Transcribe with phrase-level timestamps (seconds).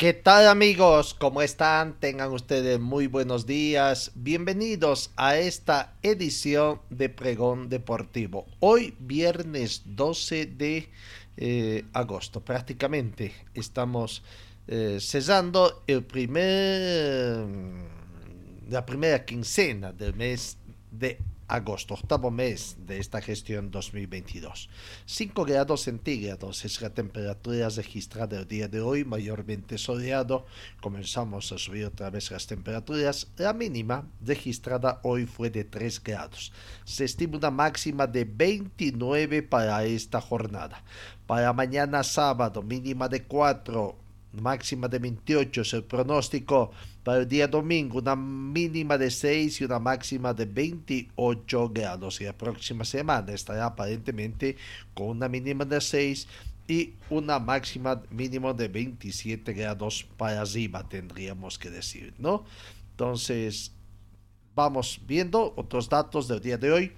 [0.00, 1.12] ¿Qué tal amigos?
[1.12, 2.00] ¿Cómo están?
[2.00, 4.12] Tengan ustedes muy buenos días.
[4.14, 8.46] Bienvenidos a esta edición de Pregón Deportivo.
[8.60, 10.88] Hoy viernes 12 de
[11.36, 12.40] eh, agosto.
[12.40, 14.22] Prácticamente estamos
[14.68, 15.84] eh, cesando
[18.70, 20.56] la primera quincena del mes
[20.90, 21.18] de
[21.50, 24.70] agosto, octavo mes de esta gestión 2022.
[25.04, 30.46] 5 grados centígrados es la temperatura registrada el día de hoy, mayormente soleado.
[30.80, 33.32] Comenzamos a subir otra vez las temperaturas.
[33.36, 36.52] La mínima registrada hoy fue de 3 grados.
[36.84, 40.84] Se estima una máxima de 29 para esta jornada.
[41.26, 43.96] Para mañana sábado, mínima de 4,
[44.32, 46.70] máxima de 28 es el pronóstico.
[47.02, 52.20] Para el día domingo, una mínima de 6 y una máxima de 28 grados.
[52.20, 54.56] Y la próxima semana estará aparentemente
[54.94, 56.28] con una mínima de 6
[56.68, 62.44] y una máxima mínima de 27 grados para arriba, tendríamos que decir, ¿no?
[62.92, 63.72] Entonces,
[64.54, 66.92] vamos viendo otros datos del día de hoy.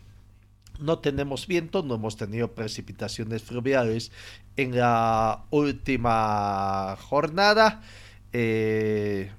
[0.83, 4.13] No tenemos viento, no hemos tenido precipitaciones fluviales
[4.57, 7.83] en la última jornada.
[8.33, 9.31] Eh,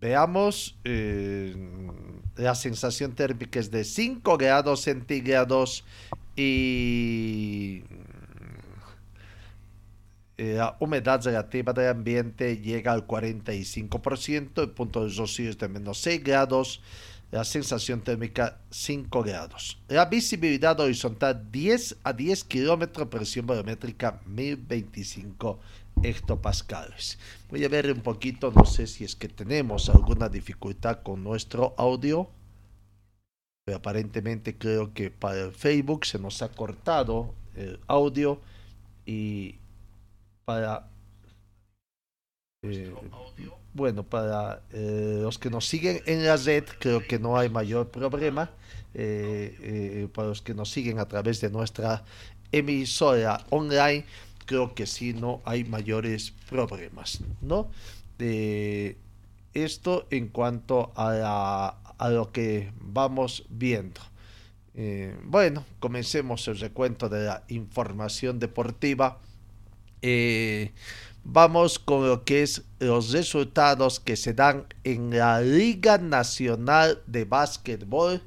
[0.00, 1.54] veamos, eh,
[2.36, 5.84] la sensación térmica es de 5 grados centígrados
[6.36, 7.82] y
[10.38, 15.68] eh, la humedad relativa del ambiente llega al 45%, el punto de rocío es de
[15.68, 16.82] menos 6 grados,
[17.32, 19.78] la sensación térmica 5 grados.
[19.88, 25.58] La visibilidad horizontal 10 a 10 kilómetros, presión barométrica 1025
[26.02, 27.18] hectopascales.
[27.48, 31.74] Voy a ver un poquito, no sé si es que tenemos alguna dificultad con nuestro
[31.78, 32.28] audio.
[33.64, 38.42] Pero aparentemente creo que para el Facebook se nos ha cortado el audio
[39.06, 39.56] y
[40.44, 40.86] para
[42.62, 42.92] eh,
[43.74, 47.90] bueno, para eh, los que nos siguen en la red, creo que no hay mayor
[47.90, 48.50] problema.
[48.94, 52.04] Eh, eh, para los que nos siguen a través de nuestra
[52.50, 54.04] emisora online,
[54.44, 57.70] creo que sí no hay mayores problemas, ¿no?
[59.54, 61.66] esto en cuanto a, la,
[61.98, 64.00] a lo que vamos viendo.
[65.24, 69.18] bueno, comencemos el recuento de la información deportiva.
[71.24, 77.24] Vamos con lo que es los resultados que se dan en la Liga Nacional de
[77.24, 78.20] Básquetbol.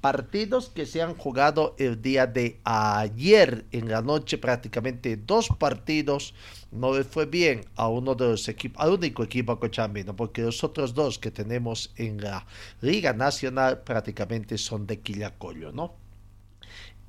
[0.00, 6.34] Partidos que se han jugado el día de ayer en la noche, prácticamente dos partidos.
[6.72, 10.64] No le fue bien a uno de los equipos, al único equipo cochambino, porque los
[10.64, 12.46] otros dos que tenemos en la
[12.80, 15.94] Liga Nacional prácticamente son de Quillacollo, ¿no?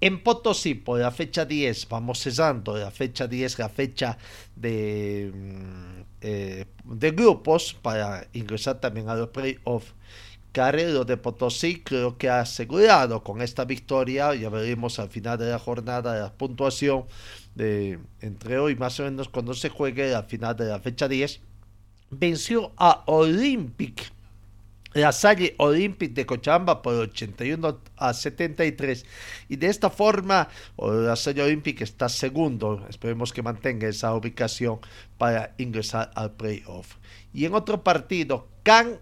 [0.02, 4.18] En Potosí, por la fecha 10, vamos cesando, la fecha 10, la fecha
[4.56, 5.32] de,
[6.22, 9.94] eh, de grupos para ingresar también a los playoffs.
[10.52, 15.52] Carrero de Potosí creo que ha asegurado con esta victoria, ya veremos al final de
[15.52, 17.06] la jornada la puntuación
[17.56, 21.40] de entre hoy más o menos cuando se juegue al final de la fecha 10,
[22.10, 24.12] venció a Olympic
[24.94, 29.06] la Salle Olympic de Cochabamba por 81 a 73
[29.48, 32.86] y de esta forma la Salle Olympic está segundo.
[32.90, 34.80] Esperemos que mantenga esa ubicación
[35.18, 36.96] para ingresar al playoff.
[37.34, 39.00] Y en otro partido Can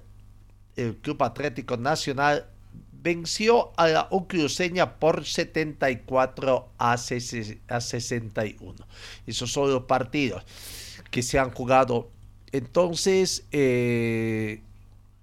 [0.76, 2.46] el Club Atlético Nacional
[2.92, 8.76] venció a la Ucruceña por 74 a, 61
[9.26, 10.44] esos son los partidos
[11.10, 12.12] que se han jugado.
[12.52, 14.62] Entonces eh,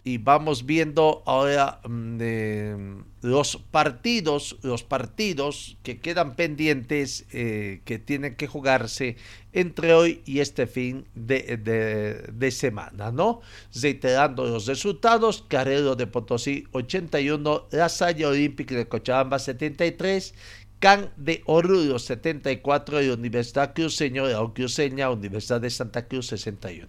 [0.07, 8.37] y vamos viendo ahora mm, los partidos, los partidos que quedan pendientes, eh, que tienen
[8.37, 9.17] que jugarse
[9.53, 13.41] entre hoy y este fin de, semana, ¿no?
[13.75, 20.35] Reiterando los resultados, Carrero de Potosí 81, La Salle Olímpica de Cochabamba 73,
[20.79, 26.87] Can de Oruro 74 y Universidad Cruceño de la Cruceña, Universidad de Santa Cruz 61.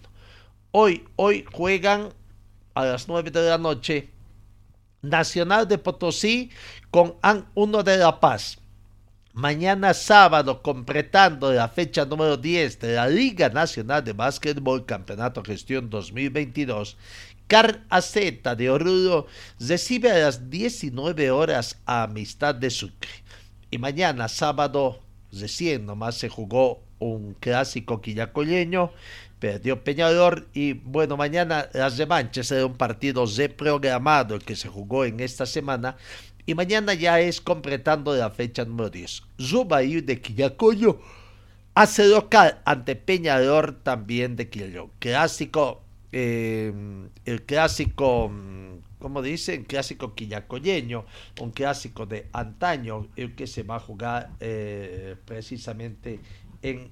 [0.70, 2.10] Hoy, hoy juegan
[2.78, 4.08] a las 9 de la noche
[5.02, 6.50] Nacional de Potosí
[6.92, 8.58] con AN 1 de La Paz.
[9.32, 15.90] Mañana sábado, completando la fecha número 10 de la Liga Nacional de Básquetbol Campeonato Gestión
[15.90, 16.96] 2022,
[17.48, 19.26] Car AZ de Oruro
[19.58, 23.10] recibe a las 19 horas a Amistad de Sucre.
[23.72, 25.00] Y mañana sábado,
[25.32, 28.92] recién nomás se jugó un clásico quillacoleño
[29.38, 35.20] perdió Peñador y bueno, mañana las revanchas de un partido reprogramado que se jugó en
[35.20, 35.96] esta semana
[36.46, 39.22] y mañana ya es completando la fecha número 10.
[39.40, 41.00] Zubair de Quillacoyo
[41.74, 44.90] hace local ante Peñador también de Quillacoyo.
[44.98, 46.72] Clásico, eh,
[47.24, 48.32] el clásico,
[48.98, 51.04] como dicen, clásico quillacoyeño,
[51.40, 56.18] un clásico de antaño, el que se va a jugar eh, precisamente
[56.62, 56.90] en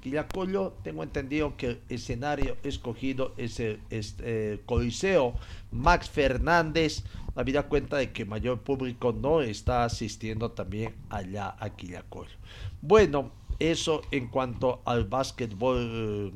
[0.00, 0.74] Quillacollo.
[0.82, 5.34] Tengo entendido que el escenario escogido es el este, Coliseo
[5.70, 7.04] Max Fernández.
[7.34, 12.36] Habida cuenta de que mayor público no está asistiendo también allá a Quillacollo.
[12.80, 16.32] Bueno, eso en cuanto al básquetbol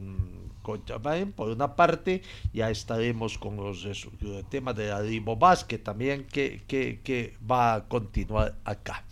[0.62, 2.22] mm, por una parte,
[2.52, 3.86] ya estaremos con los
[4.48, 9.04] temas de la Limo Básquet también que, que, que va a continuar acá.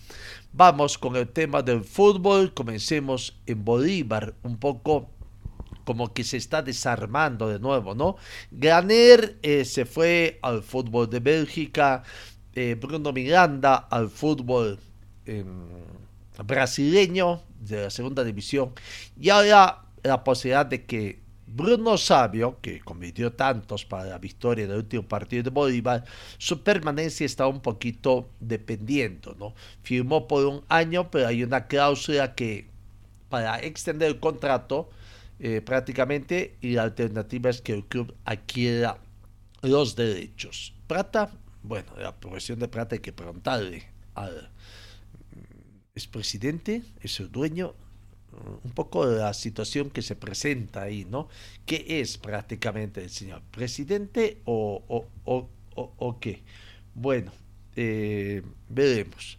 [0.52, 2.52] Vamos con el tema del fútbol.
[2.52, 5.10] Comencemos en Bolívar, un poco
[5.84, 8.16] como que se está desarmando de nuevo, ¿no?
[8.50, 12.02] Graner eh, se fue al fútbol de Bélgica,
[12.54, 14.78] eh, Bruno Miranda al fútbol
[15.26, 15.46] em,
[16.44, 18.72] brasileño de la segunda división
[19.18, 21.19] y ahora la posibilidad de que
[21.52, 26.04] Bruno Sabio, que convirtió tantos para la victoria del último partido de Bolívar,
[26.38, 29.54] su permanencia está un poquito dependiendo, ¿no?
[29.82, 32.68] Firmó por un año, pero hay una cláusula que
[33.28, 34.90] para extender el contrato
[35.40, 38.98] eh, prácticamente y la alternativa es que el club adquiera
[39.62, 40.72] los derechos.
[40.86, 41.30] Plata,
[41.62, 44.50] bueno, la profesión de Plata hay que preguntarle al
[45.94, 47.74] expresidente, es el dueño,
[48.64, 51.28] un poco de la situación que se presenta ahí, ¿no?
[51.66, 56.42] ¿Qué es prácticamente el señor presidente o, o, o, o qué?
[56.94, 57.32] Bueno,
[57.76, 59.38] eh, veremos.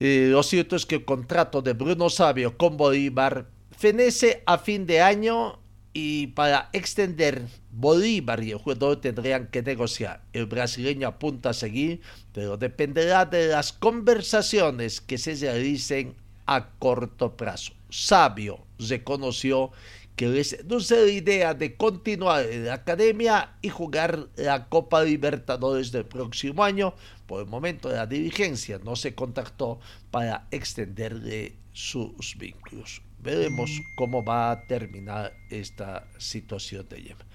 [0.00, 4.86] Eh, lo cierto es que el contrato de Bruno Sabio con Bolívar fenece a fin
[4.86, 5.60] de año
[5.92, 10.24] y para extender Bolívar y el jugador tendrían que negociar.
[10.32, 12.00] El brasileño apunta a seguir,
[12.32, 16.16] pero dependerá de las conversaciones que se realicen
[16.46, 17.72] a corto plazo.
[17.88, 19.70] Sabio reconoció
[20.16, 25.90] que le seduce la idea de continuar en la academia y jugar la Copa Libertadores
[25.90, 26.94] del próximo año.
[27.26, 29.80] Por el momento la dirigencia no se contactó
[30.10, 33.02] para extenderle sus vínculos.
[33.20, 37.26] Veremos cómo va a terminar esta situación de Yemen.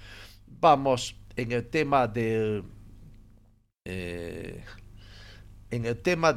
[0.60, 2.62] Vamos en el tema de
[3.84, 4.62] eh,
[5.70, 6.32] en el tema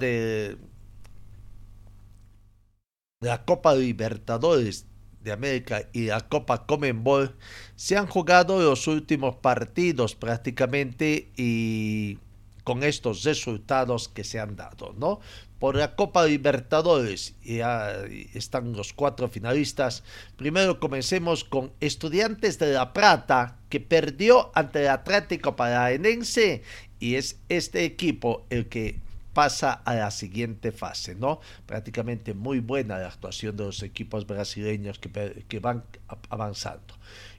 [3.21, 4.87] de la Copa Libertadores
[5.23, 7.35] de América y la Copa Comenbol
[7.75, 12.17] se han jugado los últimos partidos prácticamente y
[12.63, 15.19] con estos resultados que se han dado, ¿no?
[15.59, 17.93] Por la Copa Libertadores ya
[18.33, 20.03] están los cuatro finalistas.
[20.35, 26.63] Primero comencemos con Estudiantes de La Plata que perdió ante el Atlético Paranaense
[26.99, 28.99] y es este equipo el que
[29.33, 31.39] pasa a la siguiente fase, ¿no?
[31.65, 35.83] Prácticamente muy buena la actuación de los equipos brasileños que, que van
[36.29, 36.95] avanzando.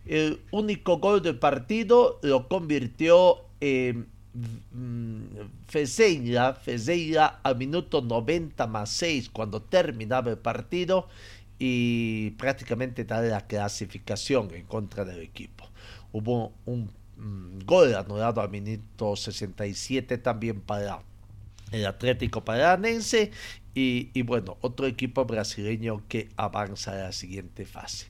[0.07, 4.09] El único gol del partido lo convirtió en
[5.69, 11.09] Fezeira, Fezeira al minuto 90 más 6 cuando terminaba el partido
[11.59, 15.69] y prácticamente da la clasificación en contra del equipo.
[16.13, 16.91] Hubo un
[17.65, 21.03] gol anulado al minuto 67 también para
[21.73, 23.31] el Atlético Paranense
[23.75, 28.07] y, bueno, otro equipo brasileño que avanza a la siguiente fase.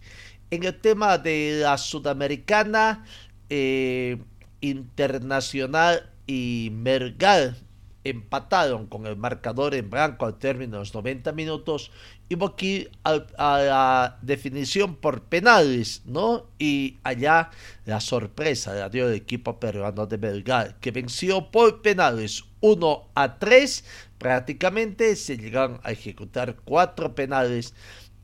[0.50, 3.04] En el tema de la Sudamericana,
[3.48, 4.18] eh,
[4.60, 7.56] Internacional y Mergal
[8.04, 11.90] empataron con el marcador en blanco al término de los 90 minutos,
[12.34, 16.46] hubo que ir a, la definición por penales, ¿no?
[16.58, 17.50] Y allá
[17.84, 23.38] la sorpresa la dio el equipo peruano de Belgar, que venció por penales 1 a
[23.38, 23.84] 3.
[24.16, 27.74] Prácticamente se llegaron a ejecutar cuatro penales.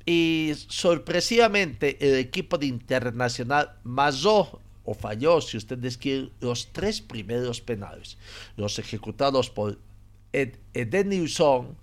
[0.07, 7.61] Y sorpresivamente el equipo de Internacional masó o falló, si ustedes quieren, los tres primeros
[7.61, 8.16] penales.
[8.57, 9.78] Los ejecutados por
[10.33, 11.76] Ed, Edenilson,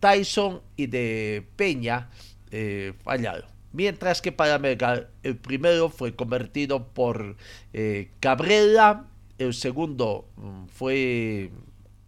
[0.00, 2.08] Tyson y de Peña
[2.50, 3.50] eh, fallaron.
[3.72, 7.36] Mientras que para Melgar el primero fue convertido por
[7.72, 9.06] eh, Cabrera,
[9.38, 11.50] el segundo mm, fue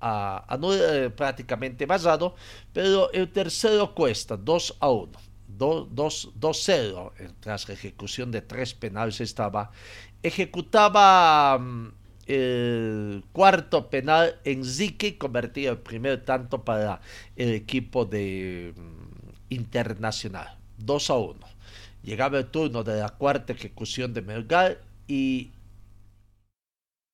[0.03, 2.35] a, a prácticamente basado,
[2.73, 5.13] pero el tercero cuesta 2 a 1.
[5.59, 9.71] 2-0 tras la ejecución de tres penales estaba
[10.23, 11.93] ejecutaba mm,
[12.27, 17.01] el cuarto penal en Zique, convertía el primer tanto para
[17.37, 19.03] el equipo de mm,
[19.51, 21.41] Internacional, 2 a 1.
[22.05, 25.51] Llegaba el turno de la cuarta ejecución de Melgar y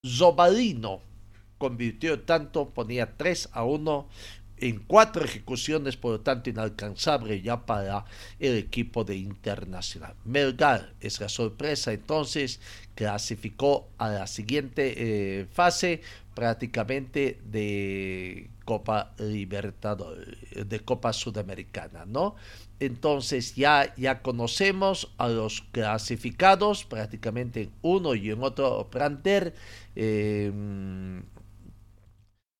[0.07, 1.01] Zobalino
[1.59, 4.09] convirtió tanto, ponía 3 a 1
[4.61, 8.05] en cuatro ejecuciones, por lo tanto inalcanzable ya para
[8.39, 10.15] el equipo de Internacional.
[10.25, 12.61] Melgar es la sorpresa, entonces
[12.95, 16.03] clasificó a la siguiente eh, fase
[16.35, 20.37] prácticamente de Copa Libertadores,
[20.69, 22.37] de Copa Sudamericana, ¿no?
[22.81, 29.55] Entonces ya, ya conocemos a los clasificados prácticamente en uno y en otro planter.
[29.97, 30.53] Eh,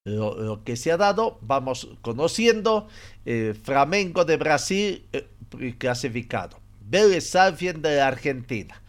[0.09, 2.89] lo, que se ha dado, vamos conociendo,
[3.27, 5.29] eh, Flamengo de Brasil eh,
[5.79, 8.83] clasificado, Vélez Salfien de la Argentina,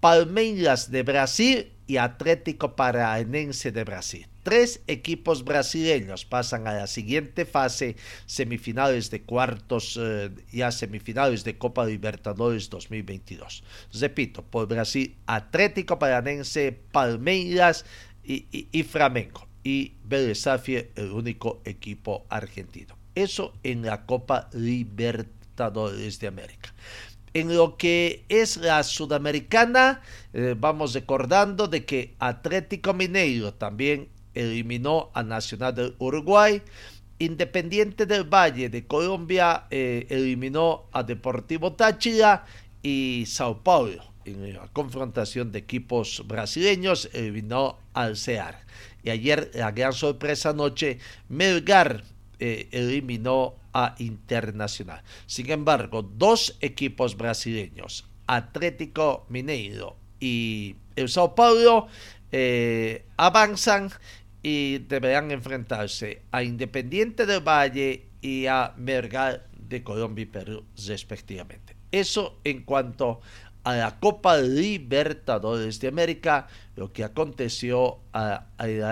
[0.00, 4.26] Palmeiras de Brasil y Atlético Paranaense de Brasil.
[4.42, 11.44] Tres equipos brasileños pasan a la siguiente fase, semifinales de cuartos, eh, y a semifinales
[11.44, 13.64] de Copa Libertadores 2022.
[14.00, 17.84] Repito, por Brasil, Atlético Paranaense, Palmeiras
[18.22, 22.96] y Flamengo y Vélez el único equipo argentino.
[23.14, 26.72] Eso en la Copa Libertadores de América.
[27.34, 30.00] En lo que es la sudamericana,
[30.32, 36.62] eh, vamos recordando de que Atlético Mineiro también eliminó a Nacional del Uruguay.
[37.18, 42.46] Independiente del Valle de Colombia eh, eliminó a Deportivo Táchira
[42.82, 48.58] y Sao Paulo en la confrontación de equipos brasileños eliminó al CEAR.
[49.02, 52.04] Y ayer, la gran sorpresa anoche, Melgar
[52.38, 55.02] eh, eliminó a Internacional.
[55.26, 61.88] Sin embargo, dos equipos brasileños, Atlético Mineiro y el Sao Paulo,
[62.30, 63.90] eh, avanzan
[64.42, 71.76] y deberán enfrentarse a Independiente del Valle y a Melgar de Colombia y Perú respectivamente.
[71.90, 73.20] Eso en cuanto
[73.68, 78.46] a la Copa Libertadores de América, lo que aconteció a,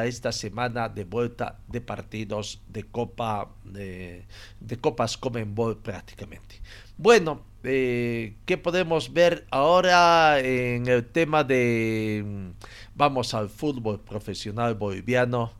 [0.04, 4.26] esta semana de vuelta de partidos de Copa de,
[4.60, 6.60] de Copas Comenbol prácticamente.
[6.98, 12.52] Bueno, eh, ¿qué podemos ver ahora en el tema de
[12.94, 15.52] vamos al fútbol profesional boliviano?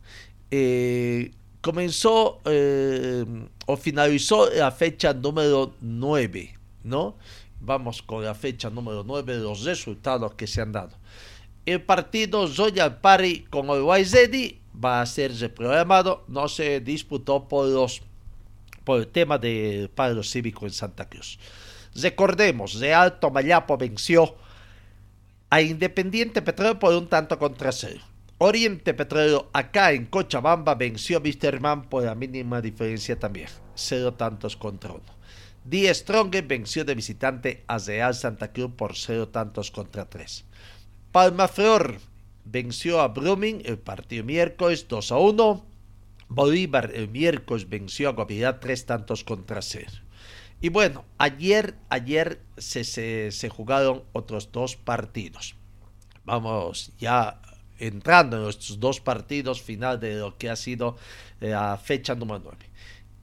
[0.51, 1.31] Eh,
[1.61, 3.25] comenzó eh,
[3.65, 7.15] o finalizó la fecha número 9, ¿no?
[7.59, 10.95] Vamos con la fecha número 9 de los resultados que se han dado.
[11.65, 18.01] El partido Zoya Pari con YZ va a ser reprogramado, no se disputó por, los,
[18.83, 21.39] por el tema del paro cívico en Santa Cruz.
[21.95, 24.35] Recordemos, Real Tomayapo venció
[25.49, 28.01] a Independiente Petróleo por un tanto contra cero.
[28.39, 34.55] Oriente Petróleo acá en Cochabamba venció a Misterman por la mínima diferencia también, cero tantos
[34.55, 35.16] contra uno.
[35.67, 40.45] Die Strong venció de visitante a Real Santa Cruz por cero tantos contra tres.
[41.11, 41.99] Palma Flor
[42.45, 45.65] venció a Brumming el partido miércoles 2 a 1.
[46.29, 49.91] Bolívar el miércoles venció a Guavirá tres tantos contra cero.
[50.61, 55.57] Y bueno, ayer, ayer se, se, jugaron otros dos partidos.
[56.23, 57.41] Vamos ya
[57.77, 60.95] entrando en estos dos partidos final de lo que ha sido
[61.41, 62.66] la fecha número 9.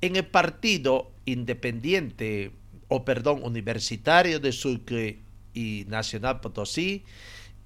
[0.04, 2.52] En el partido Independiente,
[2.88, 5.20] o perdón, Universitario de Sucre
[5.54, 7.04] y Nacional Potosí,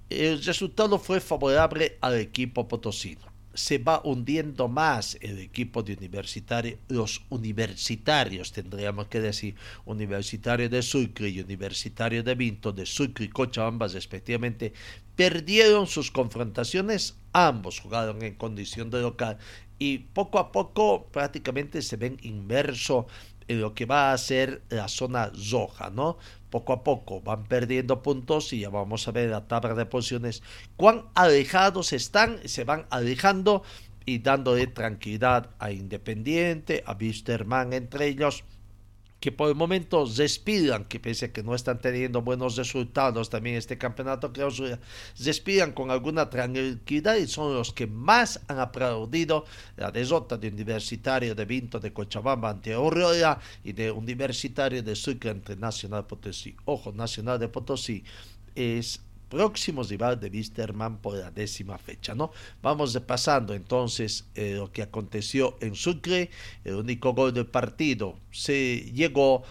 [0.09, 3.27] el resultado fue favorable al equipo potosino.
[3.55, 10.83] Se va hundiendo más el equipo de universitario, los universitarios, tendríamos que decir, Universitario de
[10.83, 14.73] Sucre y Universitario de Vinto, de Sucre y Cochabamba respectivamente,
[15.17, 19.39] perdieron sus confrontaciones, ambos jugaron en condición de local
[19.79, 23.07] y poco a poco prácticamente se ven inmerso
[23.49, 26.19] en lo que va a ser la zona roja, ¿no?
[26.51, 30.43] Poco a poco van perdiendo puntos y ya vamos a ver la tabla de posiciones
[30.77, 33.63] cuán alejados están, se van alejando
[34.05, 38.45] y dándole tranquilidad a Independiente, a Wisterman entre ellos
[39.21, 43.57] que por el momento despidan, que pese a que no están teniendo buenos resultados también
[43.57, 44.79] este campeonato clausura,
[45.19, 49.45] despidan con alguna tranquilidad y son los que más han aplaudido
[49.77, 55.31] la derrota de Universitario de Vinto de Cochabamba ante Aurora y de Universitario de Sucre
[55.31, 56.55] ante Nacional Potosí.
[56.65, 58.05] Ojo, Nacional de Potosí
[58.55, 62.31] es próximo rival de Wisterman por la décima fecha, ¿no?
[62.63, 66.31] Vamos repasando entonces eh, lo que aconteció en Sucre,
[66.65, 69.43] el único gol del partido se llegó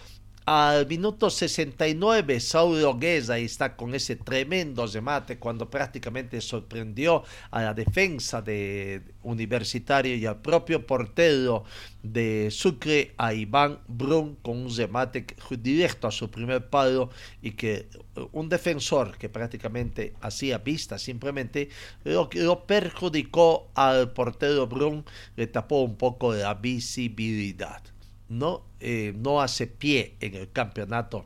[0.47, 8.41] al minuto 69, Saulo está con ese tremendo remate cuando prácticamente sorprendió a la defensa
[8.41, 11.65] de Universitario y al propio portero
[12.01, 15.25] de Sucre, a Iván Brun, con un remate
[15.59, 17.09] directo a su primer palo
[17.41, 17.89] y que
[18.31, 21.67] un defensor que prácticamente hacía vista simplemente
[22.05, 25.03] lo, lo perjudicó al portero Brun,
[25.35, 27.83] le tapó un poco la visibilidad.
[28.29, 31.25] No, eh, no hace pie en el campeonato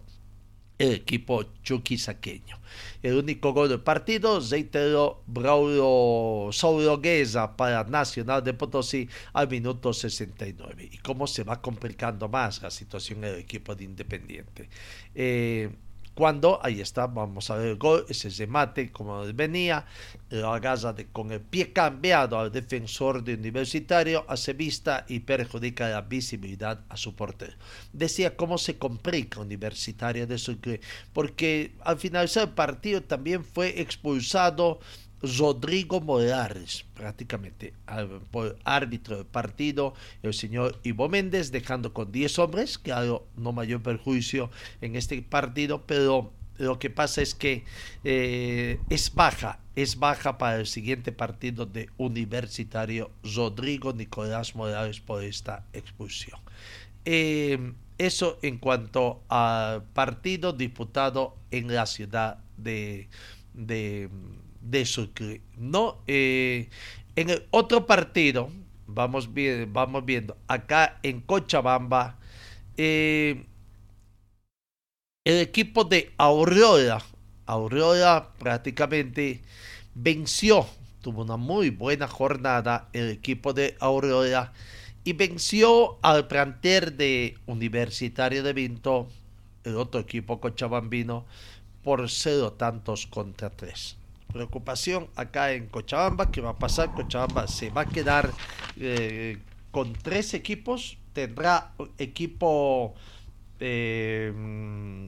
[0.81, 2.60] el equipo chuquisaqueño.
[3.03, 10.89] El único gol del partido, reiteró Braulio Sauroguesa para Nacional de Potosí al minuto 69.
[10.91, 14.70] Y cómo se va complicando más la situación en el equipo de Independiente.
[15.13, 15.70] Eh,
[16.15, 19.86] cuando, ahí está, vamos a ver el gol, ese remate como venía,
[20.31, 26.01] lo agarra con el pie cambiado al defensor de Universitario, hace vista y perjudica la
[26.01, 27.53] visibilidad a su portero.
[27.91, 30.79] Decía cómo se complica Universitario de Sucre,
[31.13, 34.79] porque al finalizar el partido también fue expulsado
[35.21, 37.73] Rodrigo Morales, prácticamente
[38.31, 43.83] por árbitro del partido, el señor Ivo Méndez, dejando con 10 hombres, claro, no mayor
[43.83, 46.31] perjuicio en este partido, pero
[46.62, 47.63] lo que pasa es que
[48.03, 55.24] eh, es baja, es baja para el siguiente partido de Universitario Rodrigo Nicolás Morales por
[55.24, 56.39] esta expulsión.
[57.06, 63.10] Eh, eso en cuanto al partido disputado en la ciudad de,
[63.53, 65.41] de Sucre.
[65.58, 66.70] No, eh,
[67.15, 68.50] en el otro partido,
[68.88, 69.30] vamos,
[69.68, 72.18] vamos viendo, acá en Cochabamba,
[75.24, 77.01] el equipo de Aurora,
[77.46, 79.42] Aurora prácticamente
[79.94, 80.66] venció,
[81.01, 84.51] tuvo una muy buena jornada el equipo de Aurora
[85.03, 89.07] y venció al planter de Universitario de Vinto,
[89.64, 91.25] el otro equipo cochabambino,
[91.84, 93.98] por cero tantos contra tres
[94.31, 96.31] preocupación acá en Cochabamba.
[96.31, 96.94] ¿Qué va a pasar?
[96.94, 98.31] Cochabamba se va a quedar
[98.77, 99.38] eh,
[99.72, 100.98] con tres equipos.
[101.14, 102.96] Tendrá equipo
[103.63, 104.33] eh,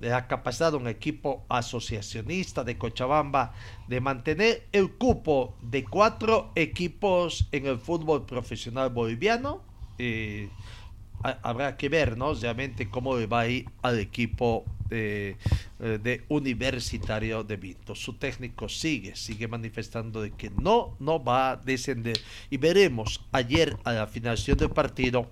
[0.02, 3.54] la capacidad de un equipo asociacionista de Cochabamba
[3.88, 9.64] de mantener el cupo de cuatro equipos en el fútbol profesional boliviano.
[9.98, 10.50] Eh,
[11.24, 12.34] habrá que ver, ¿no?
[12.36, 15.38] Realmente cómo va a ir al equipo de,
[15.80, 17.96] eh, de, Universitario de Vinto.
[17.96, 22.20] Su técnico sigue, sigue manifestando de que no, no va a descender.
[22.52, 25.28] Y veremos ayer a la finalización del partido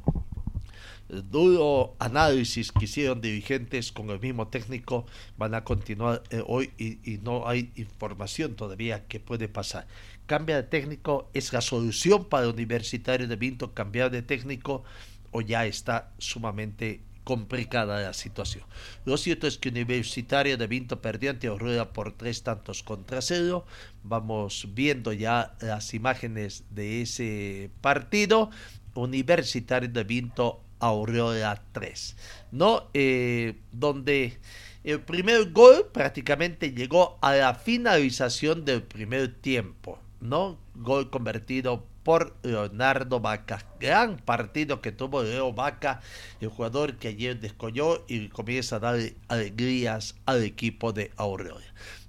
[1.11, 5.05] duro análisis que hicieron dirigentes con el mismo técnico
[5.37, 9.87] van a continuar eh, hoy y, no hay información todavía que puede pasar.
[10.25, 14.83] Cambia de técnico, es la solución para Universitario de Vinto cambiar de técnico
[15.31, 18.63] o ya está sumamente complicada la situación.
[19.05, 23.65] Lo cierto es que Universitario de Vinto perdió ante Aurora por tres tantos contra cero.
[24.03, 28.49] Vamos viendo ya las imágenes de ese partido.
[28.93, 32.17] Universitario de Vinto Aurora 3,
[32.51, 32.89] ¿no?
[32.93, 34.37] Eh, donde
[34.83, 40.57] el primer gol prácticamente llegó a la finalización del primer tiempo, ¿no?
[40.75, 43.65] Gol convertido por Leonardo Vaca.
[43.79, 46.01] Gran partido que tuvo Leo Vaca,
[46.41, 51.55] el jugador que ayer descolló y comienza a dar alegrías al equipo de Aurora.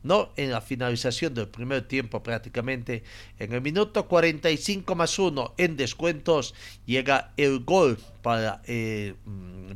[0.02, 3.04] No, en la finalización del primer tiempo prácticamente,
[3.38, 6.52] en el minuto 45 más 1 en descuentos,
[6.84, 9.70] llega el gol para eh, mm,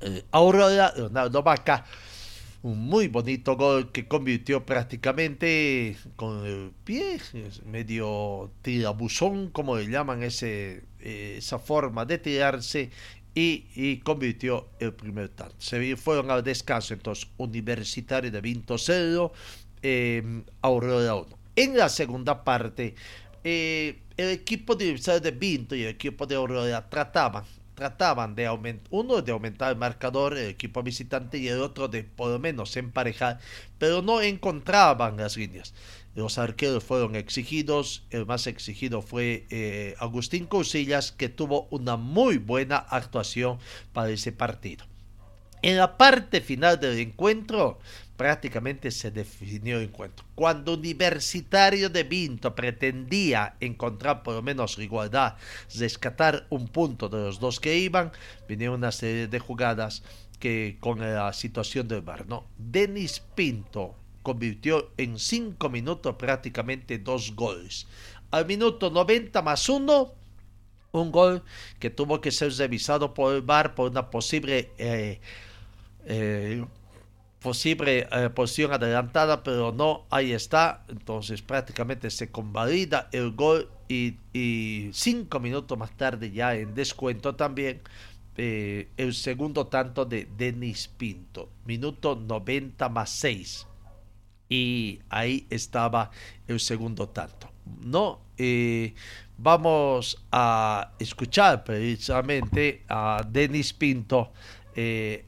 [0.00, 1.84] eh, Aurora, Leonardo Vaca
[2.62, 7.18] un muy bonito gol que convirtió prácticamente con el pie,
[7.66, 12.90] medio tirabuzón, como le llaman ese, esa forma de tirarse,
[13.34, 15.54] y, convirtió el primer tanto.
[15.58, 19.32] Se fueron al descanso entonces Universitario de Vinto 0,
[19.82, 21.38] eh, Aurora 1.
[21.56, 22.94] En la segunda parte,
[23.42, 27.44] eh, el equipo de Universidad de Vinto y el equipo de Aurora trataban,
[27.82, 32.04] trataban de aumentar, uno de aumentar el marcador, el equipo visitante, y el otro de
[32.04, 33.40] por lo menos emparejar,
[33.78, 35.74] pero no encontraban las líneas.
[36.14, 42.38] Los arqueros fueron exigidos, el más exigido fue eh, Agustín Cousillas, que tuvo una muy
[42.38, 43.58] buena actuación
[43.92, 44.84] para ese partido.
[45.62, 47.80] En la parte final del encuentro,
[48.16, 50.24] prácticamente se definió el encuentro.
[50.34, 55.36] Cuando Universitario de Vinto pretendía encontrar por lo menos igualdad,
[55.76, 58.12] rescatar un punto de los dos que iban,
[58.48, 60.02] vinieron una serie de jugadas
[60.38, 62.46] que con la situación del bar, ¿no?
[62.58, 67.86] Denis Pinto convirtió en cinco minutos prácticamente dos goles.
[68.30, 70.14] Al minuto 90 más uno,
[70.92, 71.42] un gol
[71.78, 75.20] que tuvo que ser revisado por el VAR por una posible eh,
[76.06, 76.64] eh,
[77.42, 80.84] posible eh, posición adelantada, pero no, ahí está.
[80.88, 84.14] Entonces prácticamente se convalida el gol y,
[84.92, 87.82] cinco minutos más tarde ya en descuento también
[88.34, 93.66] el segundo tanto de Denis Pinto, minuto 90 más 6
[94.52, 96.10] y ahí estaba
[96.46, 97.50] el segundo tanto.
[97.80, 98.94] No, eh,
[99.38, 104.32] vamos a escuchar precisamente a Denis Pinto
[104.76, 105.24] eh,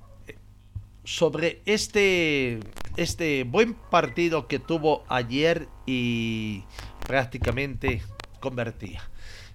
[1.04, 2.60] sobre este,
[2.96, 6.64] este buen partido que tuvo ayer y
[7.06, 8.02] prácticamente
[8.40, 9.02] convertía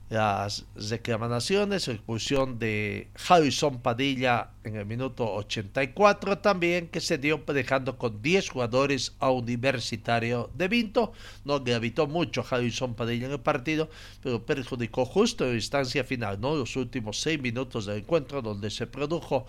[0.10, 7.96] las reclamaciones, expulsión de Harrison Padilla en el minuto 84 también, que se dio dejando
[7.98, 11.14] con 10 jugadores a Universitario de Vinto.
[11.46, 13.92] No gravitó mucho Harrison Padilla en el partido,
[14.24, 16.56] pero perjudicó justo en la instancia final, ¿no?
[16.56, 19.46] los últimos 6 minutos del encuentro, donde se produjo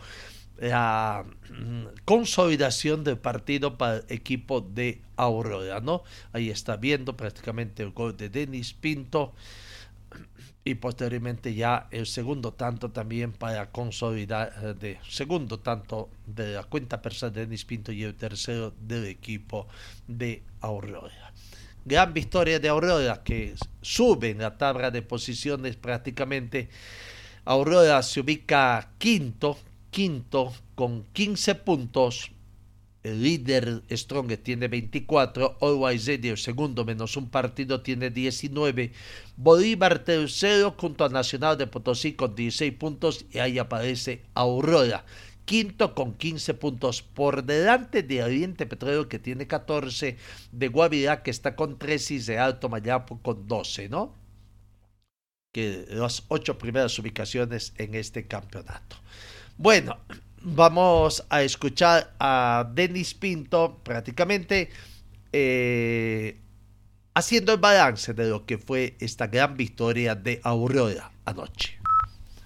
[0.60, 6.02] la mm, consolidación del partido para el equipo de Aurora, ¿no?
[6.32, 9.32] Ahí está viendo prácticamente el gol de Denis Pinto
[10.62, 16.64] y posteriormente ya el segundo tanto también para consolidar eh, de segundo tanto de la
[16.64, 19.66] cuenta personal de Denis Pinto y el tercero del equipo
[20.06, 21.32] de Aurora.
[21.86, 26.68] Gran victoria de Aurora que sube en la tabla de posiciones prácticamente.
[27.46, 29.56] Aurora se ubica quinto,
[29.90, 32.30] quinto con 15 puntos
[33.02, 38.92] el líder Strong tiene 24, Always el segundo menos un partido tiene 19,
[39.36, 45.06] Bolívar tercero junto a Nacional de Potosí con 16 puntos y ahí aparece Aurora,
[45.46, 50.18] quinto con 15 puntos por delante de Oriente Petróleo que tiene 14,
[50.52, 54.14] de Guavirá que está con 13 y de Alto Mayapo con 12, ¿no?
[55.52, 58.96] Que las ocho primeras ubicaciones en este campeonato.
[59.62, 59.98] Bueno,
[60.40, 64.70] vamos a escuchar a Denis Pinto prácticamente
[65.34, 66.40] eh,
[67.12, 71.78] haciendo el balance de lo que fue esta gran victoria de Aurora anoche.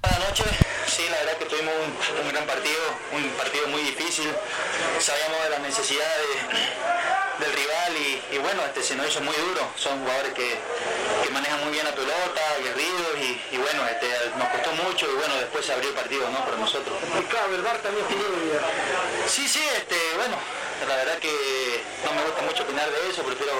[0.02, 0.42] Anoche,
[0.88, 1.72] sí, la verdad que tuvimos
[2.20, 4.26] un, gran partido, un partido muy difícil.
[4.98, 6.53] Sabíamos de la necesidad del rival y,
[8.44, 9.64] bueno, este se nos hizo muy duro.
[9.74, 10.60] Son jugadores que,
[11.32, 13.10] manejan muy bien la pelota, aguerridos
[13.50, 14.06] y, bueno, este,
[14.38, 16.44] nos costó mucho y bueno, después se abrió el partido ¿no?
[16.44, 16.94] para nosotros.
[17.00, 18.22] Complicado, el VAR también tiene
[19.26, 20.36] Sí, sí, este, bueno,
[20.86, 23.52] la verdad que no me gusta mucho opinar de eso, prefiero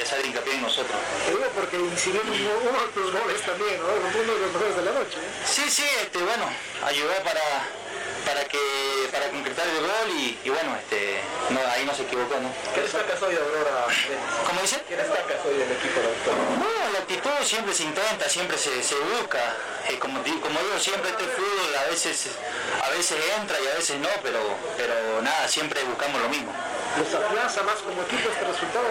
[0.00, 0.94] hacer hincapié en nosotros.
[1.26, 3.88] Digo porque si hubo otros goles también, ¿no?
[3.90, 5.18] Uno de los mejores de la noche.
[5.18, 5.44] ¿eh?
[5.44, 6.46] Sí, sí, este, bueno,
[6.84, 7.42] ayudó para
[8.26, 8.58] para que
[9.12, 10.10] para concretar el gol
[10.42, 12.50] y, bueno, este, no, ahí no se equivocó, ¿no?
[12.74, 13.86] ¿Qué destacas hoy, Aurora?
[14.46, 14.82] ¿Cómo dice?
[14.88, 16.10] ¿Qué destacas hoy del equipo de
[16.58, 19.38] No, la actitud siempre se intenta, siempre se, se busca.
[19.88, 22.26] Eh, como, como digo, siempre este fútbol a veces,
[22.82, 24.40] a veces entra y a veces no, pero,
[24.76, 26.52] pero nada, siempre buscamos lo mismo.
[26.98, 28.86] ¿Nos afianza más como equipo este resultado,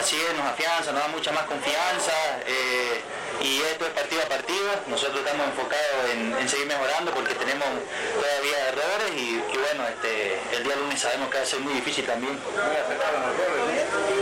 [0.00, 2.12] Así es, nos afianza, nos da mucha más confianza.
[2.46, 3.00] Eh,
[3.42, 4.70] y esto es partido a partido.
[4.86, 7.66] Nosotros estamos enfocados en, seguir mejorando porque tenemos
[8.14, 12.06] todavía errores y, bueno, este, el día lunes sabemos que va a ser muy difícil
[12.06, 12.38] también.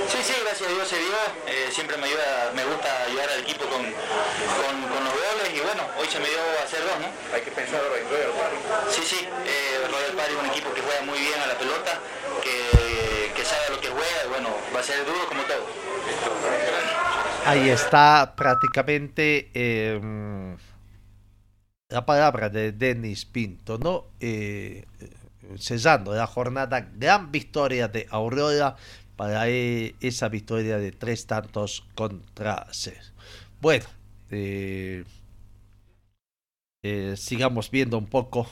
[0.08, 1.16] Sí, sí, gracias a Dios se dio.
[1.46, 6.06] Eh, siempre me ayuda, me gusta ayudar al equipo con, los goles y bueno, hoy
[6.08, 7.08] se me dio a hacer dos, ¿no?
[7.34, 8.56] Hay que pensar ahora en Royal Party.
[8.90, 11.98] Sí, sí, eh, Royal Party es un equipo que juega muy bien a la pelota,
[12.42, 15.66] que, que sabe lo que juega y bueno, va a ser duro como todo.
[17.46, 20.56] Ahí está prácticamente em,
[21.88, 24.06] la palabra de Denis Pinto, ¿no?
[24.20, 24.84] Eh,
[25.58, 28.76] cesando la jornada, gran victoria de Aurora
[29.16, 33.12] para e, esa victoria de tres tantos contra seis.
[33.60, 33.86] Bueno,
[34.30, 35.04] eh,
[36.82, 38.46] eh, sigamos viendo un poco,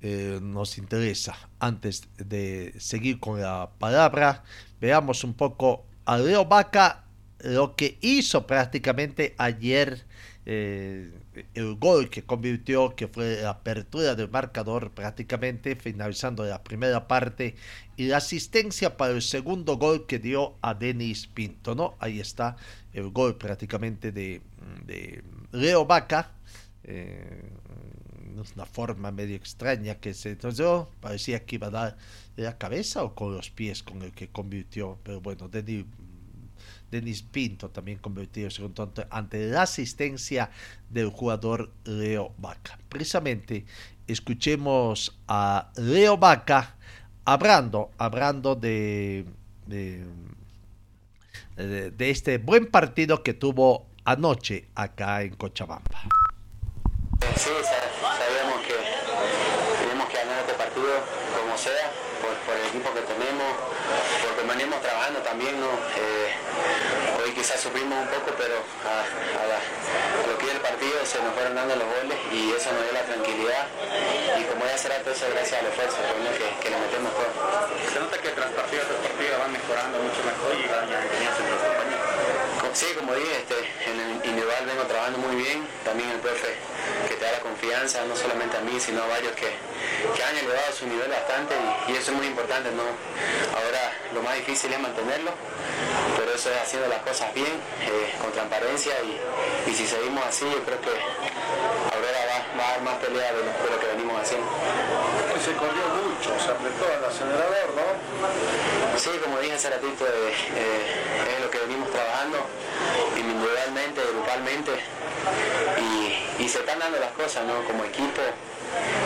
[0.00, 4.44] nos interesa, antes de seguir con la palabra,
[4.80, 7.07] veamos un poco a Leo Vaca
[7.40, 10.04] lo que hizo prácticamente ayer
[10.50, 11.12] eh,
[11.54, 17.54] el gol que convirtió, que fue la apertura del marcador prácticamente finalizando la primera parte
[17.96, 21.96] y la asistencia para el segundo gol que dio a Denis Pinto, ¿no?
[21.98, 22.56] Ahí está
[22.94, 24.40] el gol prácticamente de,
[24.86, 25.22] de
[25.52, 26.32] Leo Vaca.
[26.84, 27.42] Eh,
[28.54, 31.96] una forma medio extraña que se dio, parecía que iba a dar
[32.36, 35.84] la cabeza o con los pies con el que convirtió, pero bueno, Denis
[36.90, 40.50] Denis Pinto también convertido segundo ante la asistencia
[40.88, 42.78] del jugador Leo Vaca.
[42.88, 43.64] Precisamente
[44.06, 46.76] escuchemos a Leo Vaca
[47.24, 49.26] hablando, hablando de,
[49.66, 50.04] de,
[51.98, 56.08] este buen partido que tuvo anoche acá en Cochabamba
[58.68, 58.74] que
[59.84, 60.86] tenemos que ganar este partido
[61.36, 63.48] como sea, por, por el equipo que tenemos,
[64.22, 65.72] porque venimos trabajando también, ¿no?
[65.96, 66.28] Eh,
[67.48, 71.16] quizás sufrimos un poco, pero a, a, la, a, lo que es el partido se
[71.24, 73.64] nos fueron dando los goles y eso nos dio la tranquilidad.
[74.36, 77.32] Y como ya será todo eso gracias al esfuerzo que, que, le metemos todo.
[77.88, 81.77] Se nota que tras partido tras partido van mejorando mucho mejor y van ya compañeros.
[82.74, 86.54] Sí, como dije, este, en el individual vengo trabajando muy bien, también el profe
[87.08, 89.50] que te da la confianza, no solamente a mí, sino a varios que,
[90.14, 91.54] que han elevado su nivel bastante
[91.88, 92.70] y, eso es muy importante.
[92.70, 92.82] ¿no?
[93.56, 95.32] Ahora lo más difícil es mantenerlo,
[96.16, 100.44] pero eso es haciendo las cosas bien, eh, con transparencia y, y, si seguimos así
[100.44, 104.20] yo creo que Aurora va, va a dar más pelea de, de, lo que venimos
[104.20, 104.46] haciendo.
[105.48, 109.00] Se corrió mucho, se apretó el acelerador, ¿no?
[109.00, 112.36] Sí, como dije hace ratito, eh, eh, es lo que venimos trabajando
[113.16, 114.72] individualmente, grupalmente
[115.80, 117.64] y, y se están dando las cosas, ¿no?
[117.64, 118.20] Como equipo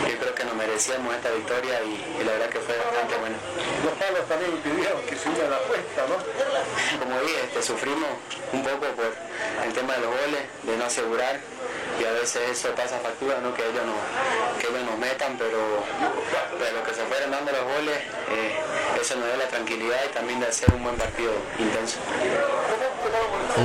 [0.03, 3.37] yo creo que nos merecíamos esta victoria y, y, la verdad que fue bastante bueno.
[3.85, 6.19] Los palos también impidieron que se la apuesta, ¿no?
[6.99, 8.09] Como dije, este, sufrimos
[8.51, 9.15] un poco por
[9.63, 11.39] el tema de los goles, de no asegurar
[11.99, 13.53] y a veces eso pasa factura, ¿no?
[13.53, 13.93] que, ellos no,
[14.59, 15.83] que ellos nos metan, pero,
[16.59, 17.97] pero que se fueran dando los goles,
[18.31, 18.55] eh,
[18.99, 21.99] eso nos da la tranquilidad y también de hacer un buen partido intenso.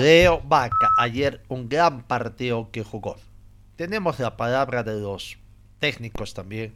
[0.01, 3.17] Leo Vaca, ayer un gran partido que jugó.
[3.77, 5.39] Tenemos la palabra de los
[5.79, 6.75] técnicos también.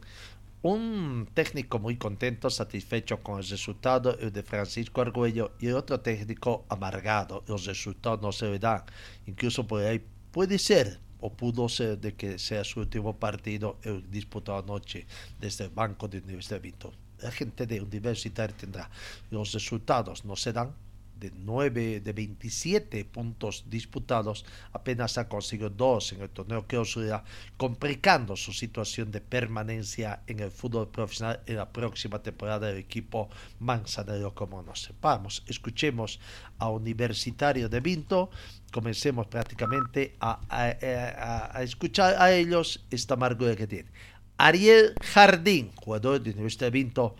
[0.61, 5.99] Un técnico muy contento, satisfecho con el resultado, el de Francisco Argüello, y el otro
[5.99, 7.43] técnico amargado.
[7.47, 8.83] Los resultados no se le dan.
[9.27, 13.77] Incluso por ahí puede ser o pudo ser de que sea su último partido
[14.11, 15.07] disputado anoche
[15.39, 16.91] desde el banco de Universidad de.
[17.21, 18.89] La gente de Universitario tendrá
[19.31, 20.75] los resultados, no se dan,
[21.15, 27.23] de 9 de 27 puntos disputados, apenas ha conseguido dos en el torneo que oscura,
[27.57, 33.29] complicando su situación de permanencia en el fútbol profesional en la próxima temporada del equipo
[33.59, 35.43] manzanero, como no sepamos.
[35.47, 36.19] Escuchemos
[36.59, 38.29] a Universitario de Vinto,
[38.71, 43.89] comencemos prácticamente a, a, a, a escuchar a ellos esta amargura que tiene.
[44.37, 47.15] Ariel Jardín, jugador de Universidad de Vinto,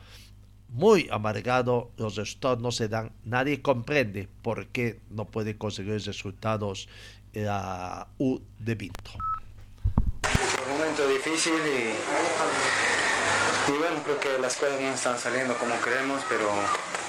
[0.74, 6.90] muy amargado, los resultados no se dan, nadie comprende por qué no puede conseguir resultados
[7.34, 9.12] la U de Vinto.
[10.66, 11.94] Un momento difícil y,
[13.72, 16.50] y, bueno, creo que las cosas no están saliendo como queremos, pero,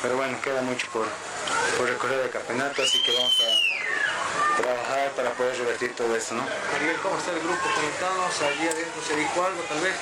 [0.02, 1.06] pero bueno, queda mucho por,
[1.78, 6.42] por recorrer el campeonato, así que vamos a trabajar para poder revertir todo esto, ¿no?
[6.76, 7.62] Ariel, ¿cómo está el grupo?
[7.74, 9.94] Conectados, allí adentro se dijo algo tal vez.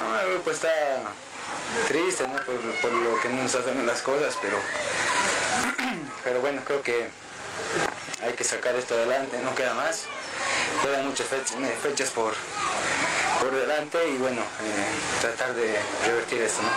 [0.00, 0.68] No, el grupo está
[1.88, 2.34] triste ¿no?
[2.34, 4.56] por, por, lo que no nos hacen las cosas, pero,
[6.24, 7.08] pero bueno, creo que
[8.22, 10.04] hay que sacar esto adelante, no queda más.
[10.82, 12.34] Quedan muchas fechas, fechas por,
[13.40, 16.62] por delante y bueno, eh, tratar de revertir esto.
[16.62, 16.68] ¿no?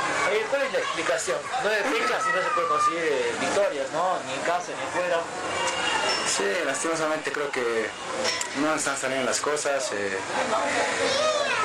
[0.50, 1.38] ¿Cuál es la explicación?
[1.64, 4.20] Nueve fechas y no se puede conseguir victorias, ¿no?
[4.26, 5.22] ni en casa ni fuera.
[6.28, 7.88] Sí, lastimosamente creo que
[8.60, 9.92] no están saliendo las cosas.
[9.94, 10.18] Eh,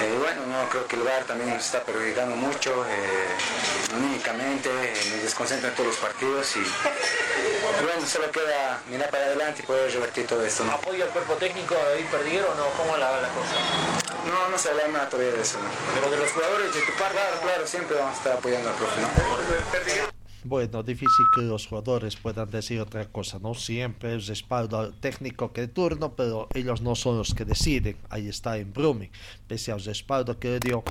[0.03, 4.69] eh, bueno, no creo que el lugar también nos está perjudicando mucho, eh, anímicamente,
[5.11, 6.61] nos desconcentra en todos los partidos y
[7.85, 10.65] bueno, solo queda mirar para adelante y poder revertir todo esto.
[10.65, 10.73] ¿no?
[10.73, 13.55] ¿Apoyo al cuerpo técnico ahí perdieron o cómo la la cosa?
[14.27, 15.59] No, no se habla nada todavía de eso.
[15.59, 15.69] ¿no?
[15.95, 17.15] Pero de los jugadores de tu parte.
[17.15, 19.01] Claro, claro, siempre vamos a estar apoyando al profe.
[19.01, 20.10] ¿no?
[20.45, 23.53] Bueno, difícil que los jugadores puedan decir otra cosa, ¿no?
[23.55, 27.97] Siempre es respaldo al técnico que de turno, pero ellos no son los que deciden.
[28.09, 29.11] Ahí está en Brumming,
[29.47, 30.83] pese al respaldo que le dio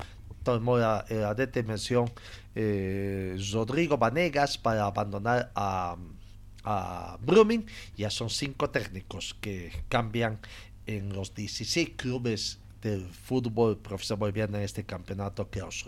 [0.44, 2.12] tomó la, la determinación
[2.56, 5.98] eh, Rodrigo Vanegas para abandonar a,
[6.64, 7.66] a Brumming.
[7.98, 10.40] Ya son cinco técnicos que cambian
[10.86, 15.86] en los 16 clubes del fútbol profesional boliviano en este campeonato os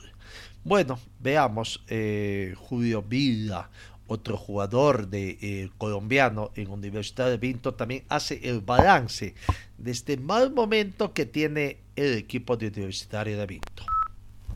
[0.64, 3.70] Bueno, veamos, eh, Julio Villa
[4.12, 9.34] otro jugador de eh, colombiano en Universidad de Vinto, también hace el balance
[9.78, 13.86] de este mal momento que tiene el equipo de Universitario de Vinto.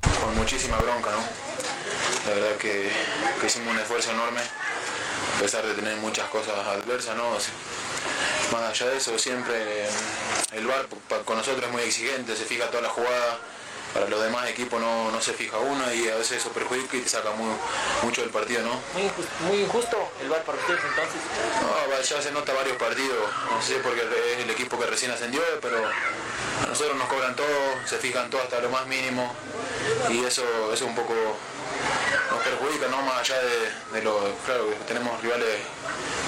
[0.02, 1.24] Con muchísima bronca, ¿no?
[2.28, 2.90] La verdad que,
[3.40, 7.24] que hicimos un esfuerzo enorme, a pesar de tener muchas cosas adversas, ¿no?
[8.52, 9.88] Más allá de eso, siempre
[10.54, 10.88] el VAR
[11.26, 13.40] con nosotros es muy exigente, se fija toda la jugada,
[13.94, 17.00] para los demás equipos no, no se fija uno y a veces eso perjudica y
[17.00, 17.50] te saca muy,
[18.04, 18.80] mucho del partido, ¿no?
[19.48, 21.22] Muy injusto, el VAR para ustedes entonces.
[21.62, 25.42] No, ya se nota varios partidos, no sé porque es el equipo que recién ascendió,
[25.62, 27.48] pero a nosotros nos cobran todo,
[27.86, 29.34] se fijan todo hasta lo más mínimo
[30.10, 31.14] y eso, eso un poco
[32.46, 33.02] perjudica, ¿no?
[33.02, 33.42] Más allá
[33.92, 35.58] de, lo, claro, tenemos rivales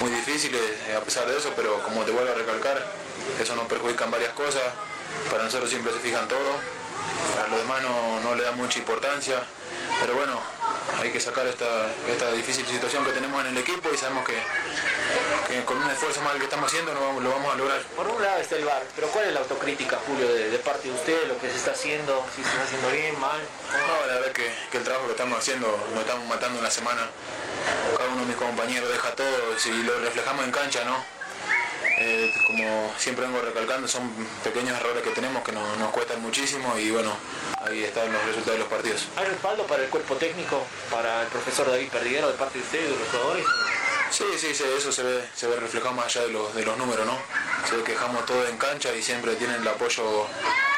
[0.01, 0.61] muy difíciles
[0.95, 2.83] a pesar de eso, pero como te vuelvo a recalcar,
[3.39, 4.63] eso nos perjudica en varias cosas,
[5.29, 6.77] para nosotros siempre se fijan todo.
[7.35, 7.81] Para los demás
[8.23, 9.43] no, le da mucha importancia,
[10.01, 10.39] pero bueno,
[10.99, 14.35] hay que sacar esta, esta difícil situación que tenemos en el equipo y sabemos que,
[15.63, 17.81] con un esfuerzo más que estamos haciendo lo vamos, lo vamos, a lograr.
[17.95, 20.93] Por un lado está el bar, pero ¿cuál es la autocrítica, Julio, de, parte de
[20.93, 23.39] usted, lo que se está haciendo, si se está haciendo bien, mal?
[23.71, 26.71] No, la verdad que, que el trabajo que estamos haciendo, nos estamos matando en la
[26.71, 27.07] semana,
[27.97, 31.17] cada uno de mis compañeros deja todo, si lo reflejamos en cancha, ¿no?
[31.99, 34.07] Eh, como siempre vengo recalcando, son
[34.43, 37.11] pequeños errores que tenemos que nos, cuestan muchísimo y bueno,
[37.59, 39.07] ahí están los resultados de los partidos.
[39.15, 42.79] ¿Hay respaldo para el cuerpo técnico, para el profesor David Perdiguero de parte de usted
[42.79, 43.45] y de los jugadores?
[44.09, 47.05] Sí, sí, eso se ve, se ve reflejado más allá de los, de los números,
[47.05, 47.17] ¿no?
[47.67, 50.27] Se ve que dejamos todo en cancha y siempre tienen el apoyo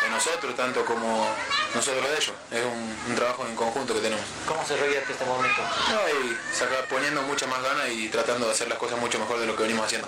[0.04, 1.28] de nosotros, tanto como
[1.76, 2.34] nosotros de ellos.
[2.52, 4.26] Es un, trabajo en conjunto que tenemos.
[4.48, 5.62] ¿Cómo se revierte este momento?
[5.62, 9.40] No, y sacar, poniendo mucha más ganas y tratando de hacer las cosas mucho mejor
[9.40, 10.08] de lo que venimos haciendo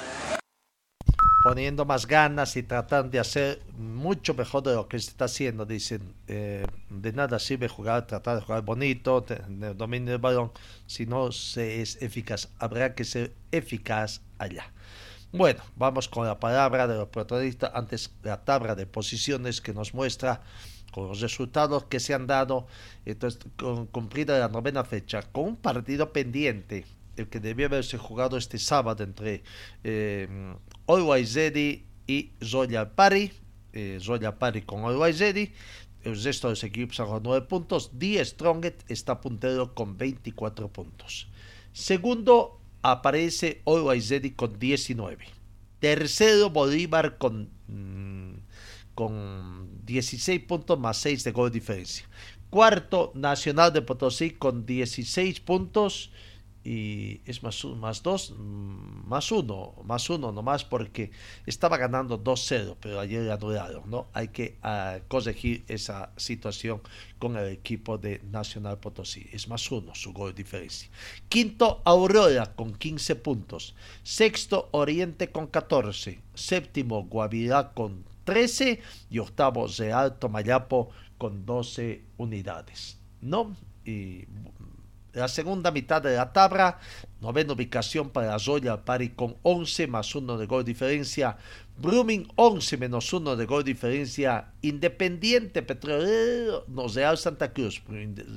[1.42, 5.66] poniendo más ganas y tratando de hacer mucho mejor de lo que se está haciendo.
[5.66, 10.52] Dicen, eh, de nada sirve jugar, tratar de jugar bonito, tener dominio del balón,
[10.86, 12.50] si no se es eficaz.
[12.60, 14.72] Habrá que ser eficaz allá.
[15.32, 17.72] Bueno, vamos con la palabra de los protagonistas.
[17.74, 20.42] Antes la tabla de posiciones que nos muestra
[20.92, 22.68] con los resultados que se han dado.
[23.06, 26.86] Entonces, con, cumplida la novena fecha, con un partido pendiente
[27.18, 29.44] el que debía haberse jugado este sábado entre
[29.84, 30.28] eh,
[32.08, 33.32] y Zoya Pari.
[33.74, 35.52] Eh, Zoya Pari con Zedi.
[36.04, 37.92] El resto de los equipos han 9 puntos.
[37.94, 41.28] Die Stronget está puntero con 24 puntos.
[41.74, 43.62] Segundo aparece
[44.02, 45.26] Zedi con 19.
[45.80, 48.34] Tercero Bolívar con, mm,
[48.96, 52.08] con 16 puntos más 6 de gol de diferencia.
[52.50, 56.12] Cuarto Nacional de Potosí con 16 puntos
[56.64, 61.12] y es más, más dos, mm, más uno, más uno nomás porque
[61.46, 64.08] estaba ganando 2-0, pero ayer anularon, ¿no?
[64.14, 66.82] Hay que uh, corregir esa situación
[67.18, 69.28] con el equipo de Nacional Potosí.
[69.32, 70.90] Es más uno su gol diferencia.
[71.30, 73.76] Quinto, Aurora con 15 puntos.
[74.04, 76.22] Sexto, Oriente con 14.
[76.36, 78.82] Séptimo, Guavirá con 13.
[79.10, 83.56] Y octavo, Real Tomayapo con 12 unidades, ¿no?
[83.84, 84.26] Y
[85.14, 86.80] la segunda mitad de la tabla,
[87.20, 91.38] novena ubicación para Zoya Pari con 11 más 1 de gol diferencia,
[91.78, 97.82] Blooming 11 menos 1 de gol diferencia, Independiente Petrolero, no, Real Santa Cruz,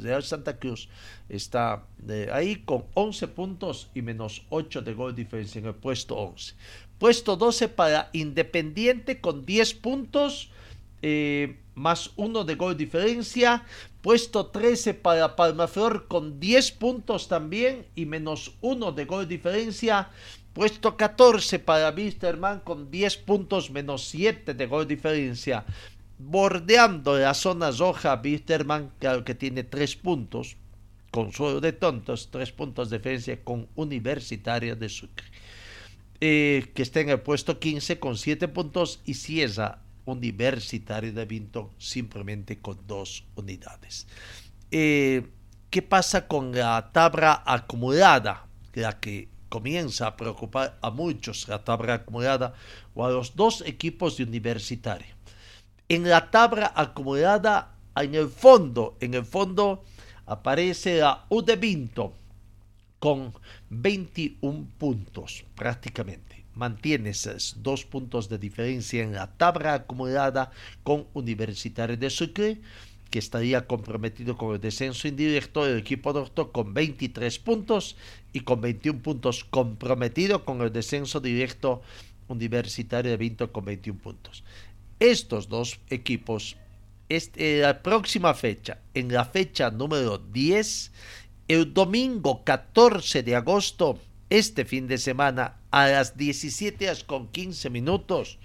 [0.03, 0.89] Real Santa Cruz
[1.29, 6.17] está eh, ahí con 11 puntos y menos 8 de gol diferencia en el puesto
[6.17, 6.55] 11.
[6.99, 10.51] Puesto 12 para Independiente con 10 puntos.
[11.03, 13.65] Eh, más 1 de gol diferencia.
[14.05, 20.11] Puesto 13 para Palmaflor con 10 puntos también y menos 1 de gol diferencia.
[20.53, 25.65] Puesto 14 para Wisterman con 10 puntos menos 7 de gol diferencia.
[26.19, 30.59] Bordeando la zona roja, Wisterman, claro que tiene 3 puntos.
[31.11, 35.29] Consuelo de tontos, 3 puntos de diferencia con Universitaria de Sucre.
[36.21, 41.71] Eh, que está en el puesto 15 con 7 puntos y Ciesa Universitario de Vinton
[41.79, 44.07] simplemente con dos unidades.
[44.71, 45.27] Eh,
[45.71, 48.47] ¿Qué pasa con la tabla acumulada?
[48.75, 52.55] La que comienza a preocupar a muchos, la tabla acumulada,
[52.95, 55.15] o a los dos equipos de universitario.
[55.89, 59.85] En la tabla acumulada, en el fondo, en el fondo
[60.27, 62.15] aparece la U de Vinto
[62.99, 63.33] con
[63.71, 70.51] 21 puntos prácticamente mantiene esos dos puntos de diferencia en la tabla acumulada
[70.83, 72.61] con Universitario de Sucre,
[73.11, 77.97] que estaría comprometido con el descenso indirecto del equipo doctor con 23 puntos
[78.33, 81.83] y con 21 puntos comprometido con el descenso directo
[82.29, 84.43] Universitario de Vinto con 21 puntos.
[84.99, 86.57] Estos dos equipos,
[87.09, 90.93] este, la próxima fecha, en la fecha número 10,
[91.47, 94.01] El domingo 14 de agosto,
[94.31, 98.39] este fin de semana, a las 17 horas con 15 minutos,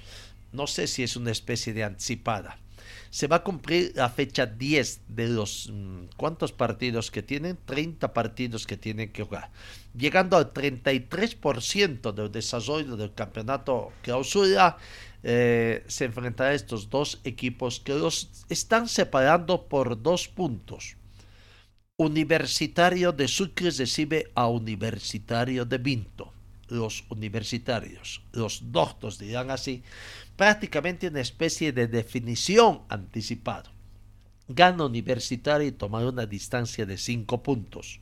[0.51, 2.59] no sé si es una especie de anticipada
[3.09, 5.69] se va a cumplir la fecha 10 de los...
[5.71, 7.57] Mm, ¿Cuántos partidos que tienen?
[7.65, 9.49] 30 partidos que tienen que jugar.
[9.95, 14.77] Llegando al 33% del desarrollo del campeonato clausura,
[15.23, 20.95] eh, se enfrentará a estos dos equipos que los están separando por dos puntos.
[21.97, 26.31] Universitario de Sucre recibe a Universitario de Vinto.
[26.69, 29.83] Los universitarios, los doctos dirán así,
[30.35, 33.71] prácticamente una especie de definición anticipado.
[34.47, 37.99] Gana Universitario y toma una distancia de 5 puntos.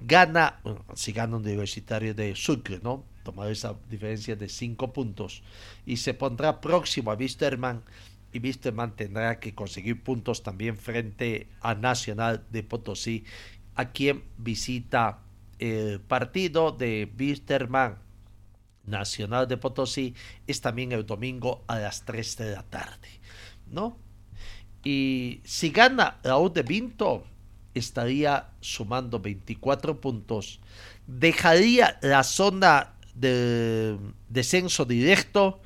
[0.00, 0.60] Gana,
[0.94, 3.04] si gana Universitario de Sucre, ¿no?
[3.22, 5.42] Tomar esa diferencia de 5 puntos
[5.86, 7.82] y se pondrá próximo a Wisterman
[8.32, 13.24] y Wisterman tendrá que conseguir puntos también frente a Nacional de Potosí,
[13.76, 15.20] a quien visita
[15.58, 17.98] el partido de Wisterman
[18.86, 20.14] Nacional de Potosí
[20.46, 23.08] es también el domingo a las 3 de la tarde,
[23.70, 23.96] ¿no?
[24.82, 27.24] Y si gana Raúl de Vinto,
[27.72, 30.60] estaría sumando 24 puntos,
[31.06, 33.98] dejaría la zona de
[34.28, 35.60] descenso directo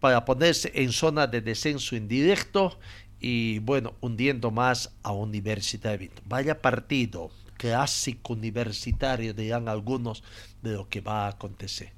[0.00, 2.78] para ponerse en zona de descenso indirecto
[3.20, 6.22] y bueno, hundiendo más a Universidad de Vinto.
[6.26, 7.30] Vaya partido
[7.64, 10.22] clásico universitario, dirán algunos,
[10.60, 11.92] de lo que va a acontecer.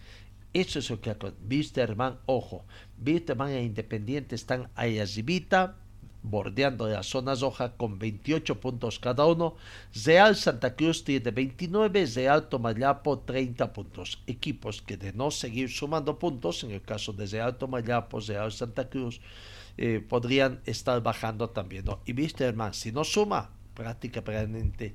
[0.53, 1.13] Eso es lo que
[1.51, 2.65] Wisterman, ojo,
[3.05, 5.75] Wisterman e Independiente están ahí arribita,
[6.23, 9.57] bordeando la zona roja con 28 puntos cada uno.
[10.05, 14.23] Real Santa Cruz tiene 29, Real Tomayapo 30 puntos.
[14.29, 18.89] Equipos que de no seguir sumando puntos, en el caso de Real Tomayapo, Real Santa
[18.89, 19.21] Cruz,
[19.79, 21.87] eh, podrían estar bajando también.
[22.07, 24.95] Y Wisterman, si no suma, prácticamente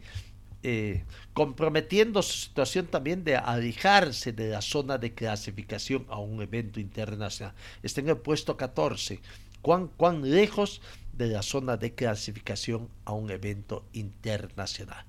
[0.64, 1.03] eh,
[1.34, 7.55] comprometiendo su situación también de alejarse de la zona de clasificación a un evento internacional.
[7.82, 9.20] Está en el puesto 14.
[9.62, 10.82] ¿Cuán, cuán lejos
[11.14, 15.05] de la zona de clasificación a un evento internacional?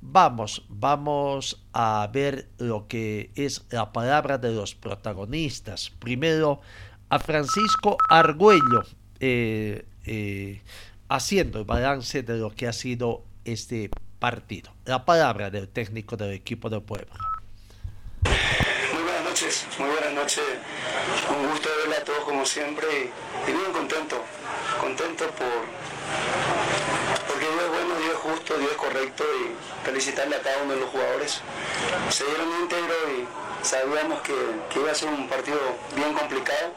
[0.00, 5.90] Vamos, vamos a ver lo que es la palabra de los protagonistas.
[5.98, 6.60] Primero,
[7.08, 8.82] a Francisco Argüello,
[9.20, 10.62] eh, eh,
[11.08, 14.72] haciendo el balance de lo que ha sido este partido.
[14.84, 17.12] La palabra del técnico del equipo del pueblo.
[18.92, 20.44] Muy buenas noches, muy buenas noches.
[21.28, 22.86] Un gusto verla a todos como siempre
[23.46, 24.24] y, bien contento,
[24.80, 25.66] contento por
[27.26, 30.72] porque Dios es bueno, Dios es justo, Dios es correcto y felicitarle a cada uno
[30.72, 31.40] de los jugadores.
[32.10, 34.34] Se dieron íntegro y sabíamos que,
[34.70, 35.58] que iba a ser un partido
[35.94, 36.72] bien complicado,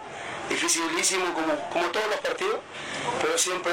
[0.50, 2.60] dificilísimo como, como todos los partidos,
[3.22, 3.72] pero siempre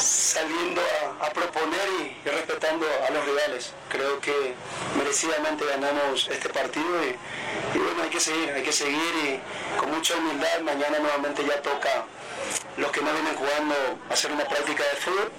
[0.00, 0.80] saliendo
[1.20, 3.72] a, proponer y, respetando a los rivales.
[3.88, 4.54] Creo que
[4.96, 10.16] merecidamente ganamos este partido y, bueno, hay que seguir, hay que seguir y con mucha
[10.16, 12.04] humildad mañana nuevamente ya toca
[12.76, 13.74] los que no vienen jugando
[14.10, 15.30] hacer una práctica de fútbol,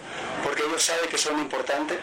[0.43, 1.97] porque ellos saben que son importantes,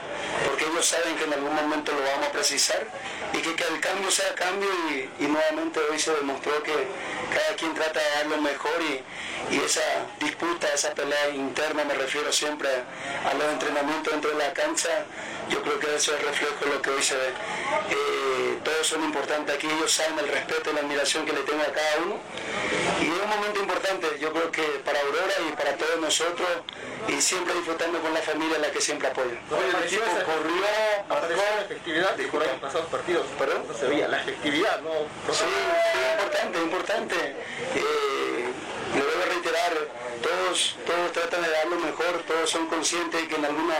[0.48, 2.86] porque ellos saben que en algún momento lo vamos a precisar
[3.32, 6.72] y que, que el cambio sea cambio y, nuevamente hoy se demostró que
[7.34, 9.02] cada quien trata de dar lo mejor y,
[9.64, 9.80] esa
[10.20, 15.04] disputa, esa pelea interna, me refiero siempre a, los entrenamientos dentro de la cancha,
[15.48, 17.28] yo creo que eso es reflejo de lo que hoy se ve.
[17.90, 21.62] Eh, todos son importantes aquí, ellos saben el respeto y la admiración que le tengo
[21.62, 22.20] a cada uno
[23.00, 26.48] y es un momento importante, yo creo que para Aurora y para todos nosotros
[27.06, 29.32] y siempre disfrutando con la familia la que siempre apoya.
[29.32, 30.64] el equipo corrió,
[31.08, 33.26] marcó la efectividad de ahí pasados partidos.
[33.38, 33.64] ¿Perdón?
[33.68, 34.90] No se veía la efectividad, ¿no?
[35.32, 35.44] Sí,
[36.12, 37.14] importante, importante.
[37.74, 38.48] Eh,
[38.96, 39.72] lo debo reiterar,
[40.22, 43.76] todos, todos tratan de dar lo mejor, todos son conscientes de que en, alguna,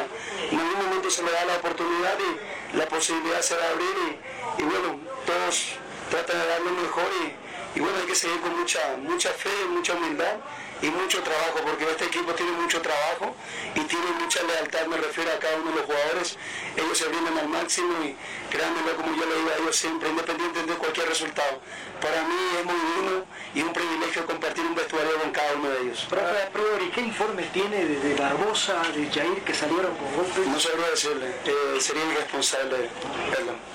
[0.50, 3.88] en algún momento se le da la oportunidad y la posibilidad se va a abrir
[3.88, 5.74] y, y bueno, todos
[6.11, 9.51] tratan de dar lo mejor y y bueno, hay que seguir con mucha, mucha fe,
[9.70, 10.36] mucha humildad
[10.80, 13.34] y mucho trabajo, porque este equipo tiene mucho trabajo
[13.74, 16.36] y tiene mucha lealtad, me refiero a cada uno de los jugadores.
[16.76, 18.16] Ellos se brindan al máximo y
[18.51, 21.61] créanme como yo le digo a ellos siempre, independiente de cualquier resultado.
[22.01, 23.24] Para mí es muy digno
[23.55, 26.09] y un privilegio compartir un vestuario con cada uno de ellos.
[26.11, 30.47] A priori, ¿qué informes tiene de, Barbosa, de Jair que salieron con golpes?
[30.47, 32.89] No sabría decirle, eh, sería irresponsable.
[33.30, 33.67] Perdón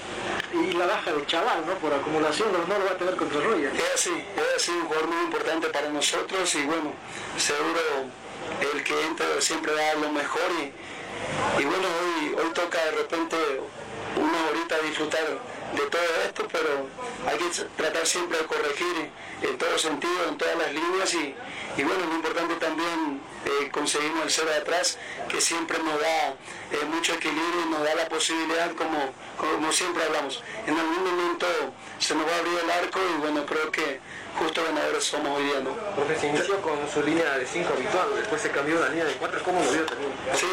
[0.54, 1.74] y la baja de Chaval, ¿no?
[1.76, 3.72] Por acumulación no, lo va a tener contra Roya.
[3.74, 6.94] Es así, es así, un jugador muy importante para nosotros y bueno,
[7.38, 7.82] seguro
[8.74, 13.36] el que entra siempre da lo mejor y, y bueno, hoy, hoy toca de repente
[14.16, 15.26] una horita disfrutar
[15.74, 16.88] de todo esto, pero
[17.28, 19.10] hay que tratar siempre de corregir
[19.42, 21.36] en todos sentidos, en todas las líneas y,
[21.78, 24.98] y bueno, lo importante también eh, conseguimos el cero de atrás,
[25.30, 30.04] que siempre nos da eh, mucho equilibrio y nos da la posibilidad, como, como siempre
[30.04, 30.44] hablamos.
[30.66, 31.48] En algún momento
[32.00, 34.00] se nos va a abrir el arco y bueno, creo que
[34.40, 35.72] justo ganadores somos hoy día, ¿no?
[35.96, 39.06] Porque se inició con su línea de 5 habitual, después se cambió a la línea
[39.06, 40.12] de 4, ¿cómo lo vio también?
[40.36, 40.48] Sí,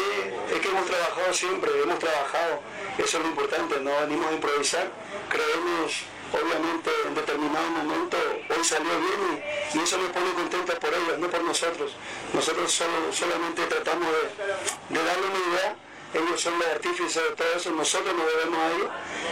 [0.53, 2.59] es que hemos trabajado siempre, hemos trabajado,
[2.97, 4.87] eso es lo importante, no venimos a improvisar,
[5.29, 6.03] creemos
[6.33, 8.17] obviamente en determinado momento
[8.49, 11.91] hoy salió bien y, eso nos pone contentos por ellos, no por nosotros.
[12.33, 15.75] Nosotros solo, solamente tratamos de, de darle una idea,
[16.13, 18.89] ellos son los artífices de todo eso, nosotros nos debemos a ellos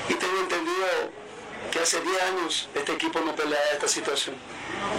[0.09, 0.87] y tengo entendido
[1.71, 4.35] que hace 10 años este equipo no peleaba esta situación,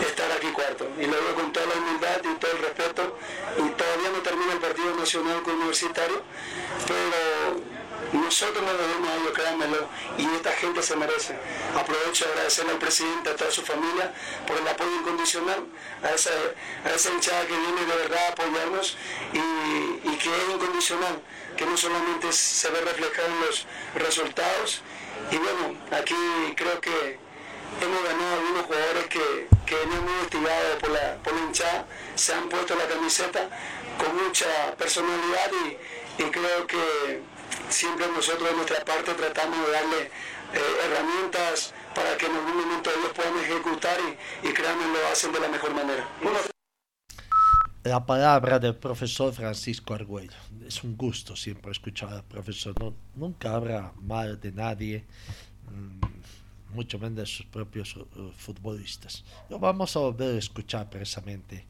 [0.07, 0.87] estar aquí cuarto.
[0.99, 3.19] Y lo digo con toda la humildad y todo el respeto,
[3.59, 6.23] y todavía no termina el partido nacional con universitario,
[6.87, 7.61] pero
[8.19, 9.89] nosotros nos debemos a ellos, créanmelo,
[10.19, 11.37] y esta gente se merece.
[11.77, 14.13] Aprovecho de agradecerle al presidente, a toda su familia,
[14.47, 15.65] por el apoyo incondicional,
[16.03, 16.31] a esa,
[16.85, 18.97] a esa hinchada que viene de verdad a apoyarnos
[19.33, 21.21] y, y que es incondicional,
[21.57, 24.83] que no solamente se ve reflejado en los resultados,
[25.31, 26.15] y bueno, aquí
[26.57, 27.19] creo que
[27.81, 31.87] hemos ganado algunos jugadores que, que venían muy investigados por la, por la hinchada,
[32.17, 33.49] se han puesto la camiseta
[33.99, 37.23] con mucha personalidad y, y creo que
[37.69, 42.91] siempre nosotros de nuestra parte tratamos de darle eh, herramientas para que en algún momento
[42.91, 46.09] ellos puedan ejecutar y, y créanme lo hacen de la mejor manera.
[47.83, 50.37] La palabra del profesor Francisco Argüello.
[50.67, 52.75] Es un gusto siempre escuchar al profesor.
[53.15, 55.05] Nunca habla mal de nadie,
[55.71, 59.25] mmm, mucho menos de sus propios uh, futbolistas.
[59.49, 61.67] Lo vamos a volver a escuchar precisamente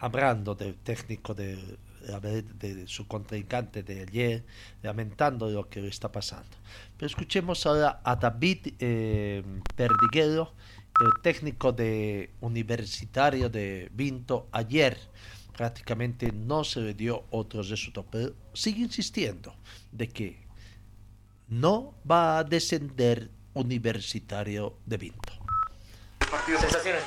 [0.00, 1.56] hablando del técnico de,
[2.02, 4.44] de, de, su contrincante de ayer,
[4.82, 6.56] lamentando lo que está pasando.
[6.96, 9.42] Pero escuchemos ahora a David eh,
[9.76, 10.52] Perdiguero,
[11.00, 14.98] el técnico de Universitario de Vinto ayer
[15.56, 19.54] prácticamente no se le dio otro resultado, pero sigue insistiendo
[19.90, 20.46] de que
[21.48, 25.32] no va a descender Universitario de Vinto.
[26.46, 27.02] ¿Sensaciones?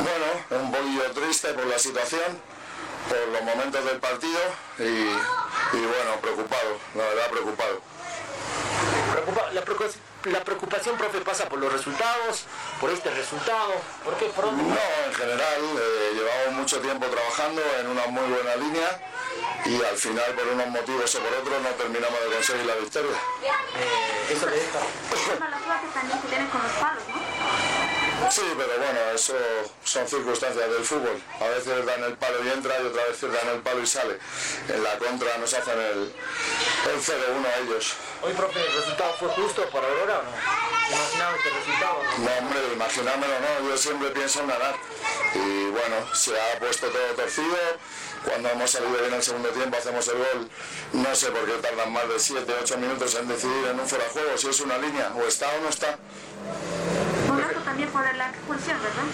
[0.00, 2.38] Bueno, un poquillo triste por la situación,
[3.08, 4.38] por los momentos del partido
[4.78, 7.80] y, y bueno, preocupado, la verdad preocupado.
[9.12, 12.44] Preocupa, la, preocupación, la, preocupación, profe, pasa por los resultados,
[12.80, 13.72] por este resultado,
[14.04, 14.26] ¿por qué?
[14.26, 14.62] ¿Por dónde?
[14.62, 19.00] No, en general, eh, llevamos mucho tiempo trabajando en una muy buena línea
[19.64, 23.10] y al final, por unos motivos o por otros, no terminamos de conseguir la victoria.
[23.10, 24.78] Eh, eso le deja.
[24.78, 27.27] la suerte también que tienes con los palos, ¿no?
[28.30, 29.34] Sí, pero bueno, eso
[29.84, 31.20] son circunstancias del fútbol.
[31.40, 34.18] A veces dan el palo y entra y otra vez dan el palo y sale.
[34.68, 36.12] En la contra nos hacen el,
[36.92, 37.94] el 0-1 a ellos.
[38.22, 40.30] Hoy, profe, ¿el resultado fue justo para Aurora o no?
[40.94, 42.02] ¿Imaginaba este resultado?
[42.18, 43.70] No, no hombre, imaginármelo no.
[43.70, 44.74] Yo siempre pienso en ganar.
[45.34, 47.56] Y bueno, se ha puesto todo torcido.
[48.24, 50.50] Cuando hemos salido bien el segundo tiempo, hacemos el gol.
[50.92, 54.04] No sé por qué tardan más de 7, 8 minutos en decidir en un fuera
[54.04, 55.98] de juego si es una línea, o está o no está
[57.68, 59.04] también por la expulsión, ¿verdad?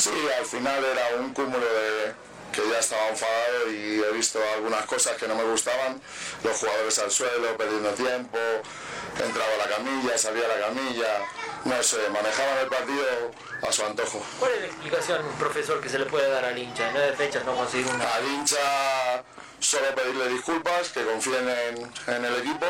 [0.00, 2.12] Sí, al final era un cúmulo de
[2.50, 6.00] que ya estaba enfadado y he visto algunas cosas que no me gustaban,
[6.42, 8.38] los jugadores al suelo, perdiendo tiempo,
[9.24, 11.12] entraba la camilla, salía la camilla,
[11.64, 13.06] no sé, manejaban el partido
[13.68, 14.20] a su antojo.
[14.40, 16.88] ¿Cuál es la explicación, profesor, que se le puede dar al hincha?
[16.88, 18.14] En nueve fechas no conseguir una...
[18.14, 19.22] Al hincha
[19.60, 22.66] solo pedirle disculpas, que confíen en, en el equipo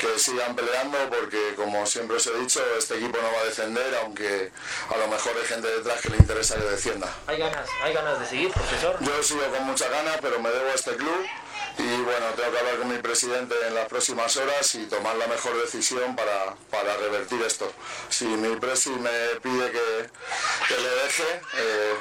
[0.00, 3.94] que sigan peleando porque como siempre os he dicho este equipo no va a descender
[4.02, 4.50] aunque
[4.88, 7.08] a lo mejor hay gente detrás que le interesa que descienda.
[7.26, 8.96] ¿Hay ganas, hay ganas de seguir, profesor?
[9.00, 11.26] Yo sigo con muchas ganas pero me debo a este club
[11.80, 15.26] y bueno, tengo que hablar con mi presidente en las próximas horas y tomar la
[15.26, 17.72] mejor decisión para, para revertir esto.
[18.08, 19.10] Si mi presi me
[19.42, 20.10] pide que,
[20.68, 21.94] que le deje, eh,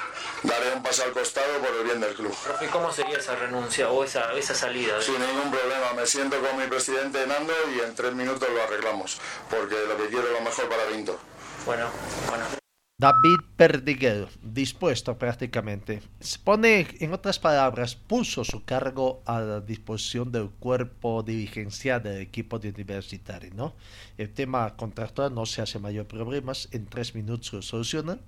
[0.43, 2.35] daré un paso al costado por el bien del club.
[2.61, 5.01] ¿Y cómo sería esa renuncia o esa, esa salida?
[5.01, 9.19] Sin ningún problema, me siento con mi presidente Nando y en tres minutos lo arreglamos,
[9.49, 11.19] porque lo que quiero es lo mejor para Vinto.
[11.65, 11.89] Bueno,
[12.27, 12.58] bueno.
[12.99, 16.01] David Perdiguero, dispuesto prácticamente.
[16.19, 22.19] Se pone, en otras palabras, puso su cargo a la disposición del cuerpo dirigencial del
[22.19, 23.73] equipo de universitario, ¿no?
[24.17, 28.19] El tema contractual no se hace mayor problemas, en tres minutos lo solucionan.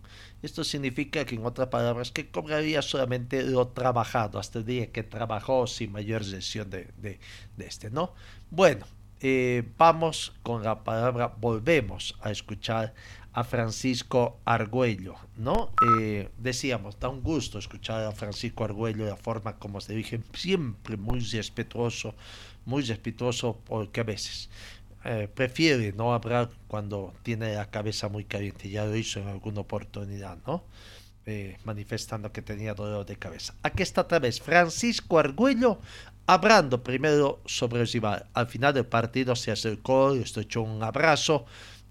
[0.42, 5.04] Esto significa que, en otras palabras, que cobraría solamente lo trabajado, hasta el día que
[5.04, 7.20] trabajó sin mayor lesión de, de,
[7.58, 8.14] de este, ¿no?
[8.50, 8.86] Bueno,
[9.24, 12.96] eh, vamos con la palabra, volvemos a escuchar
[13.34, 15.72] a Francisco Argüello, ¿no?
[16.00, 20.22] Eh, decíamos, da un gusto escuchar a Francisco Argüello de la forma como se dije,
[20.34, 22.14] siempre muy respetuoso,
[22.66, 24.50] muy respetuoso, porque a veces
[25.06, 29.62] eh, prefiere no hablar cuando tiene la cabeza muy caliente, ya lo hizo en alguna
[29.62, 30.64] oportunidad, ¿no?
[31.26, 33.54] eh, manifestando que tenía dolor de cabeza.
[33.62, 35.80] Aquí está otra vez Francisco Argüello
[36.26, 38.26] hablando primero sobre el rival.
[38.34, 41.46] Al final del partido se acercó, y estrechó un abrazo.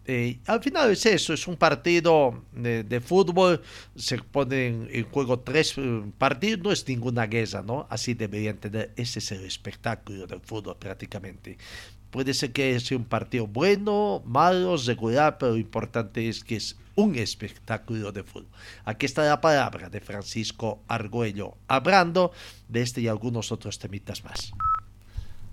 [0.06, 3.62] Eh, al final es eso, es un partido de, fútbol,
[3.94, 7.86] se ponen en juego tres eh, partidos, no es ninguna guerra, ¿no?
[7.90, 11.58] Así deberían tener, ese es el espectáculo del fútbol prácticamente.
[12.10, 16.76] Puede ser que sea un partido bueno, malo, regular, pero lo importante es que es
[16.96, 18.48] un espectáculo de fútbol.
[18.84, 22.32] Aquí está la palabra de Francisco Argüello, hablando
[22.68, 24.52] de este y algunos otros temitas más.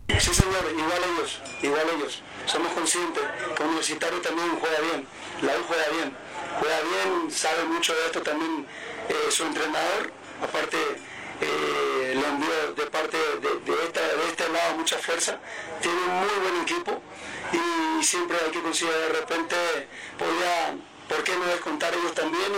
[0.08, 2.22] Sí, señor, igual ellos, igual ellos.
[2.46, 3.24] Somos conscientes
[3.56, 5.08] que Universitario también juega bien,
[5.42, 6.18] la U juega bien,
[6.60, 8.66] juega bien, sabe mucho de esto también
[9.10, 10.78] eh, su entrenador, aparte
[11.42, 15.40] eh, le envió de parte de, este lado mucha fuerza,
[15.82, 17.02] tiene un muy buen equipo
[17.52, 19.56] y siempre hay que considerar de repente
[20.18, 20.78] podría
[21.08, 22.52] ¿por qué no descontar ellos también?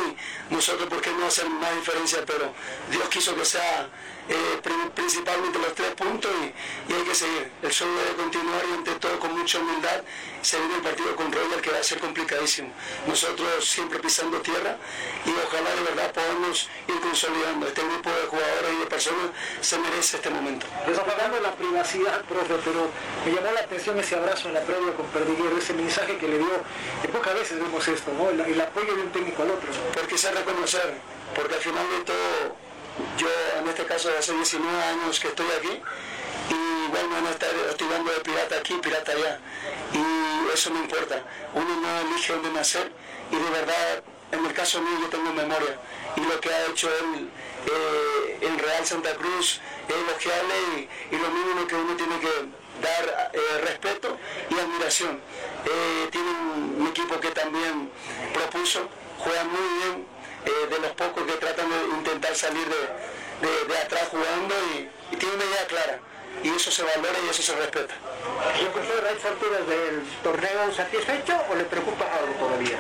[0.50, 2.24] Y nosotros, ¿por qué no hacer más diferencia?
[2.26, 2.54] Pero
[2.90, 3.90] Dios quiso que sea
[4.30, 4.62] eh,
[4.94, 7.52] principalmente los tres puntos y, hay que seguir.
[7.64, 10.02] El show debe continuar y ante todo con mucha humildad
[10.42, 12.70] se viene el partido con Royal que va a ser complicadísimo.
[13.08, 14.78] Nosotros siempre pisando tierra
[15.26, 17.68] y ojalá de verdad podamos ir consolidando.
[17.68, 20.68] Este grupo de jugadores y de personas se merece este momento.
[20.86, 22.90] Respetando la privacidad, profe, pero
[23.26, 26.38] me llamó la atención ese abrazo en la previa con Perdiguero, ese mensaje que le
[26.38, 26.52] dio,
[27.02, 28.30] de pocas veces vemos esto, ¿no?
[28.30, 29.70] el, el apoyo de un técnico al otro.
[29.94, 30.94] Porque se reconocer,
[31.36, 32.69] porque al final de todo,
[33.18, 33.28] yo
[33.60, 35.82] en este caso hace 19 años que estoy aquí,
[36.50, 39.40] y bueno, a estar estudiando de pirata aquí, pirata allá.
[39.94, 41.24] Y eso no importa.
[41.54, 42.92] Uno no elige dónde nacer
[43.32, 45.78] y de verdad, en el caso mío yo tengo memoria.
[46.16, 47.30] Y lo que ha hecho él
[47.68, 52.28] eh, en Real Santa Cruz es elogiable y, lo mínimo que uno tiene que
[52.82, 54.18] dar eh, respeto
[54.50, 55.20] y admiración.
[55.66, 57.92] Eh, tiene un, equipo que también
[58.34, 58.90] propuso,
[59.20, 60.08] juega muy bien,
[60.46, 64.56] de los pocos que tratan de intentar salir de, atrás jugando
[65.12, 66.00] y tiene una idea clara
[66.44, 67.94] y eso se valora y eso se respeta.
[68.56, 72.78] ¿Se encuentra a estas alturas del torneo satisfecho o le preocupa algo todavía?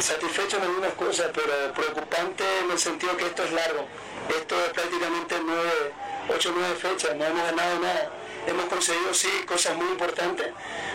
[0.00, 3.86] Satisfecho en algunas cosas, pero preocupante en el sentido que esto es largo.
[4.28, 5.92] Esto es prácticamente nueve,
[6.34, 8.10] ocho o nueve fechas, no hemos ganado nada.
[8.46, 10.52] Hemos conseguido sí cosas muy importantes,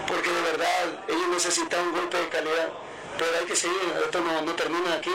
[0.08, 2.70] porque de verdad ellos necesitan un golpe de calidad.
[3.18, 5.10] Pero hay que seguir, esto no, no termina aquí.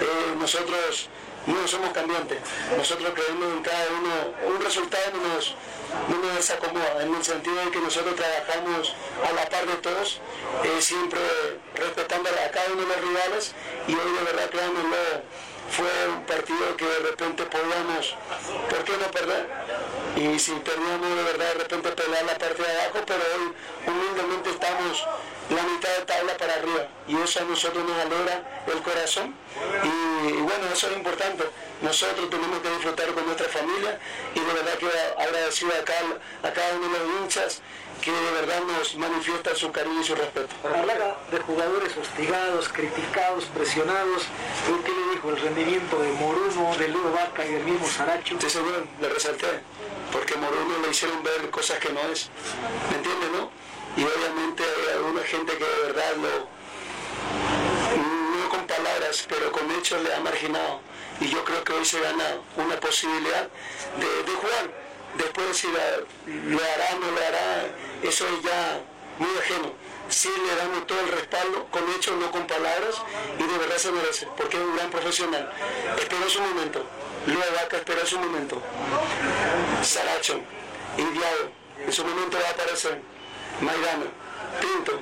[0.00, 1.08] Eh, nosotros
[1.46, 2.38] no somos cambiantes.
[2.76, 5.54] Nosotros creemos en cada uno, un resultado no nos,
[6.08, 8.94] no nos desacomoda, en el sentido de que nosotros trabajamos
[9.26, 10.20] a la par de todos,
[10.64, 11.20] eh, siempre
[11.74, 13.52] respetando a cada uno de los rivales
[13.88, 14.96] y hoy de verdad, créanmelo,
[15.70, 18.16] fue un partido que de repente podíamos,
[18.68, 19.46] ¿por qué no perder?
[20.16, 23.52] Y si perdíamos de verdad de repente pelear la parte de abajo, pero hoy
[23.86, 25.06] humildemente estamos
[25.50, 29.34] la mitad de tabla para arriba y eso a nosotros nos alegra el corazón
[29.82, 31.44] y, bueno, eso es importante.
[31.82, 33.98] Nosotros tenemos que disfrutar con nuestra familia
[34.34, 37.62] y de verdad que agradecido a cada, a cada uno de los hinchas
[38.00, 40.48] que de verdad nos manifiesta su cariño y su respeto.
[40.64, 44.22] Hablaba de jugadores hostigados, criticados, presionados.
[44.84, 48.36] ¿Qué le dijo el rendimiento de Moruno, de Ludo Vaca y del mismo Saracho?
[48.40, 49.46] Sí, seguro, le resalté,
[50.12, 52.28] porque Moruno le hicieron ver cosas que no es.
[52.90, 53.50] ¿Me entiendes, no?
[53.96, 56.48] y obviamente hay alguna gente que de verdad lo,
[58.40, 60.80] no con palabras, pero con hechos le ha marginado.
[61.20, 62.24] Y yo creo que hoy se gana
[62.56, 63.48] una posibilidad
[63.98, 64.70] de, jugar.
[65.16, 67.66] Después si lo hará, no lo hará,
[68.02, 68.80] eso es ya
[69.18, 69.72] muy ajeno.
[70.08, 73.02] Sí le damos todo el respaldo, con hechos, no con palabras,
[73.38, 75.52] y de verdad se merece, porque es un gran profesional.
[75.98, 76.84] Esperó su momento.
[77.26, 78.60] Luego Vaca esperó su momento.
[79.82, 80.40] Saracho,
[80.96, 83.00] Indiado, en su momento va a aparecer.
[83.60, 84.06] Maidana,
[84.60, 85.00] Pinto,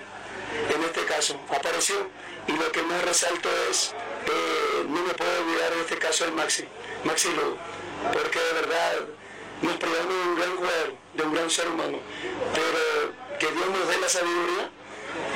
[0.74, 2.08] en este caso, apareció
[2.48, 3.92] y lo que más resalto es,
[4.26, 6.64] eh, no me puedo olvidar en este caso el Maxi,
[7.04, 7.56] Maxi Lugo,
[8.12, 8.92] porque de verdad
[9.62, 11.98] nos privamos de un gran jugador, de un gran ser humano,
[12.54, 14.70] pero que Dios nos dé la sabiduría,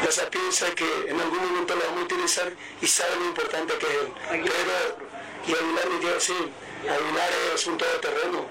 [0.04, 3.86] la sapiencia que en algún momento lo vamos a utilizar y sabe lo importante que
[3.86, 4.12] es él.
[4.30, 5.12] Pero,
[5.46, 6.50] y Aguilar me quiero decir,
[6.88, 8.46] Aguilar es un todoterreno,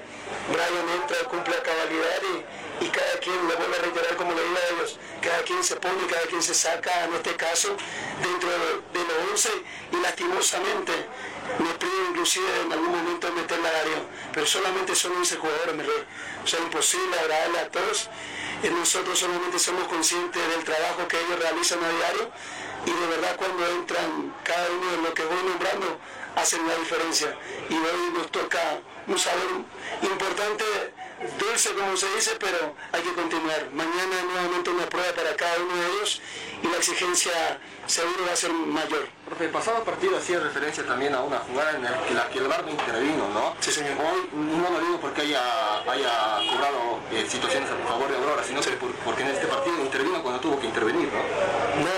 [0.51, 4.43] Brian entra, cumple la cabalidad y y cada quien, le vuelvo a reiterar como le
[4.43, 7.77] digo a ellos, cada quien se pone, cada quien se saca, en este caso,
[8.21, 9.49] dentro de, los 11
[9.91, 10.91] y lastimosamente
[11.59, 15.83] me piden inclusive en algún momento meterla a Darío, pero solamente son 11 jugadores, mi
[15.83, 16.03] rey.
[16.43, 18.09] O sea, imposible agradarle a todos.
[18.63, 22.29] Nosotros solamente somos conscientes del trabajo que ellos realizan a diario
[22.85, 25.99] y de verdad cuando entran cada uno de los que voy nombrando
[26.35, 27.35] hacen la diferencia.
[27.69, 28.59] Y hoy nos toca
[29.07, 29.63] un sabor
[30.01, 30.63] importante
[31.39, 33.69] dulce como se dice, pero hay que continuar.
[33.73, 36.21] Mañana nuevamente una prueba para cada uno de ellos
[36.63, 39.07] y la exigencia seguro va a ser mayor.
[39.27, 42.39] Profe, el pasado partido hacía referencia también a una jugada en la que, la que
[42.39, 43.55] el VAR no intervino, ¿no?
[43.59, 43.93] Sí, señor.
[43.99, 48.61] Hoy no lo digo porque haya, haya cobrado eh, situaciones a favor de Aurora, sino
[48.61, 51.83] por- porque en este partido intervino cuando tuvo que intervenir, ¿no?
[51.83, 51.90] Nada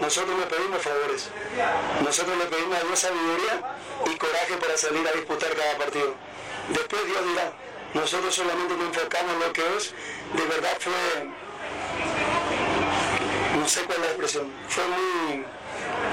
[0.00, 1.28] nosotros le pedimos favores.
[2.04, 3.76] Nosotros le pedimos a Dios sabiduría
[4.12, 6.14] y coraje para salir a disputar cada partido.
[6.68, 7.52] Después Dios dirá.
[7.94, 9.92] Nosotros solamente nos enfocamos en lo que es.
[10.34, 10.92] De verdad fue,
[13.58, 15.44] no sé cuál es la expresión, fue muy,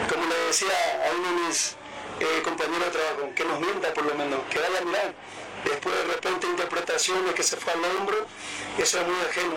[0.09, 0.73] como le decía
[1.05, 1.75] a uno de mis
[2.19, 5.13] eh, compañeros de trabajo, que nos mienta por lo menos, que vaya a mirar.
[5.63, 8.25] Después de repente interpretaciones que se fue al hombro,
[8.77, 9.55] eso es muy ajeno.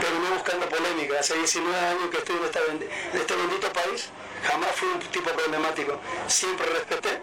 [0.00, 1.18] Pero no buscando polémica.
[1.18, 4.08] Hace 19 años que estoy en, este bendito país,
[4.46, 6.00] jamás fui un tipo problemático.
[6.28, 7.20] Siempre respeté,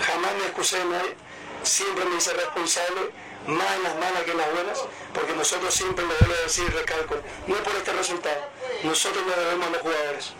[0.00, 1.16] jamás me excusé de nadie,
[1.62, 3.10] siempre me hice responsable,
[3.46, 4.84] más en las malas que en las buenas,
[5.14, 8.48] porque nosotros siempre, lo a decir y recalco, no por este resultado,
[8.84, 10.32] nosotros le debemos a los jugadores.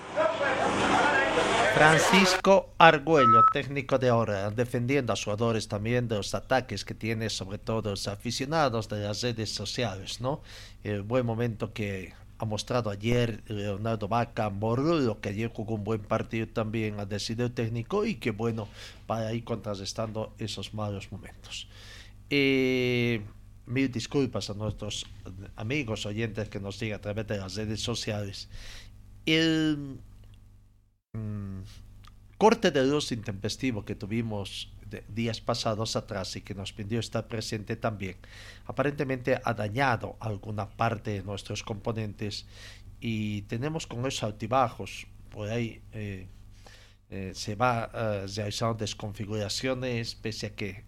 [1.75, 7.59] Francisco Argüello, técnico de ahora, defendiendo a jugadores también de los ataques que tiene sobre
[7.59, 10.43] todo los aficionados de las redes sociales, ¿no?
[10.85, 16.01] El buen momento que ha mostrado ayer Leonardo Vaca Morrudo, que ayer jugó un buen
[16.01, 18.69] partido también a decidir el técnico y que bueno,
[19.07, 21.69] para ir contrarrestando esos malos momentos.
[22.31, 23.23] Eh,
[23.67, 25.07] mil disculpas a nuestros
[25.57, 28.49] amigos oyentes que nos siguen a través de las redes sociales.
[29.27, 29.99] El
[31.13, 31.61] mm,
[32.39, 34.73] corte de luz intempestivo que tuvimos
[35.09, 38.17] días pasados atrás y que nos pidió estar presente también,
[38.67, 42.47] aparentemente ha dañado alguna parte de nuestros componentes
[43.01, 45.81] y tenemos con esos altibajos por ahí.
[45.93, 46.27] eh,
[47.15, 50.83] eh, se va eh, realizando desconfiguraciones pese a que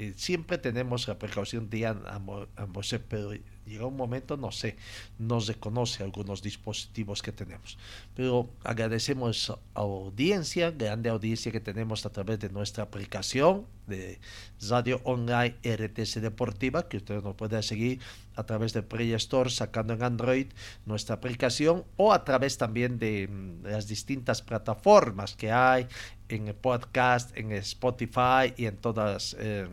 [0.00, 3.32] eh, siempre tenemos la precaución de amo- amorcer, pero
[3.66, 4.76] llega un momento, no sé,
[5.18, 7.76] nos reconoce algunos dispositivos que tenemos.
[8.14, 14.18] Pero agradecemos a audiencia, grande audiencia que tenemos a través de nuestra aplicación de
[14.70, 18.00] Radio Online RTC Deportiva, que usted nos puede seguir
[18.36, 20.46] a través de Play Store, sacando en Android
[20.86, 25.86] nuestra aplicación o a través también de mm, las distintas plataformas que hay
[26.30, 29.66] en el podcast, en Spotify y en todas eh,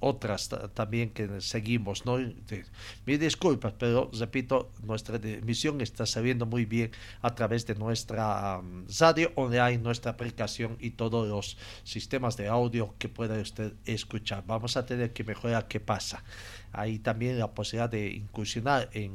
[0.00, 2.16] otras ta- también que seguimos, ¿no?
[2.16, 6.90] Mil disculpas, pero repito, nuestra emisión está saliendo muy bien
[7.20, 12.94] a través de nuestra um, radio online, nuestra aplicación y todos los sistemas de audio
[12.98, 14.42] que pueda usted escuchar.
[14.46, 16.24] Vamos a tener que mejorar qué pasa.
[16.72, 19.12] Hay también la posibilidad de incursionar en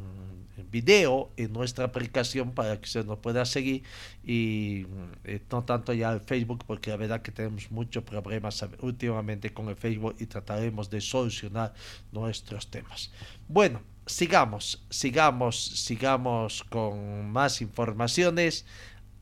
[0.71, 3.83] video en nuestra aplicación para que usted nos pueda seguir
[4.23, 4.85] y
[5.23, 9.69] eh, no tanto ya el Facebook porque la verdad que tenemos muchos problemas últimamente con
[9.69, 11.73] el Facebook y trataremos de solucionar
[12.11, 13.11] nuestros temas.
[13.47, 18.65] Bueno, sigamos, sigamos, sigamos con más informaciones.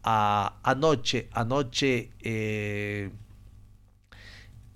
[0.05, 3.09] Anoche, anoche eh,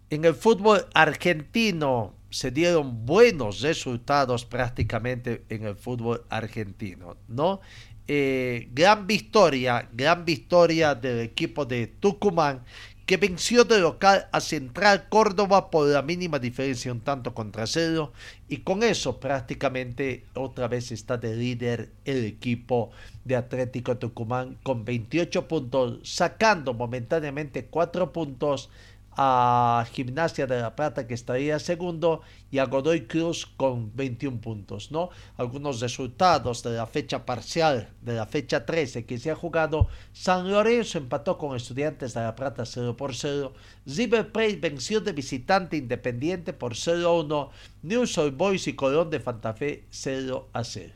[0.10, 7.62] en el fútbol argentino se dieron buenos resultados prácticamente en el fútbol argentino, ¿no?
[8.08, 12.64] Eh, gran victoria, gran victoria del equipo de Tucumán
[13.08, 18.12] que venció de local a Central Córdoba por la mínima diferencia, un tanto contra cero,
[18.50, 22.92] y con eso prácticamente otra vez está de líder el equipo
[23.24, 28.70] de Atlético Tucumán con 28 puntos, sacando momentáneamente 4 puntos
[29.18, 34.92] a Gimnasia de la Plata que estaría segundo y a Godoy Cruz con 21 puntos,
[34.92, 35.10] ¿no?
[35.38, 40.52] Algunos resultados de la fecha parcial de la fecha 13 que se ha jugado, San
[40.52, 43.54] Lorenzo empató con Estudiantes de la Plata 0 por 0,
[43.88, 47.50] River Plate venció de visitante Independiente por 0 a 1,
[47.82, 50.94] News Old Boys y Colón de Santa Fe 0 a 0.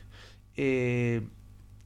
[0.56, 1.22] Eh,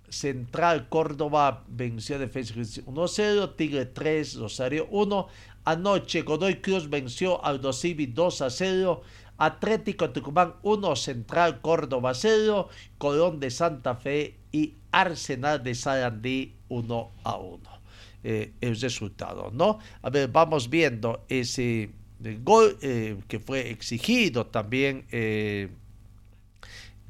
[0.08, 5.28] Central Córdoba venció Defensa y Justicia 1-0, Tigre 3, Rosario 1.
[5.66, 9.02] Anoche Godoy Cruz venció al Dosivi 2 a 0.
[9.36, 17.10] Atlético Tucumán 1, Central Córdoba 0, Colón de Santa Fe y Arsenal de Sarandí 1
[17.24, 17.60] a 1.
[18.22, 19.78] Eh, el resultado, ¿no?
[20.02, 21.90] A ver, vamos viendo ese
[22.24, 25.04] eh, gol eh, que fue exigido también.
[25.10, 25.68] eh,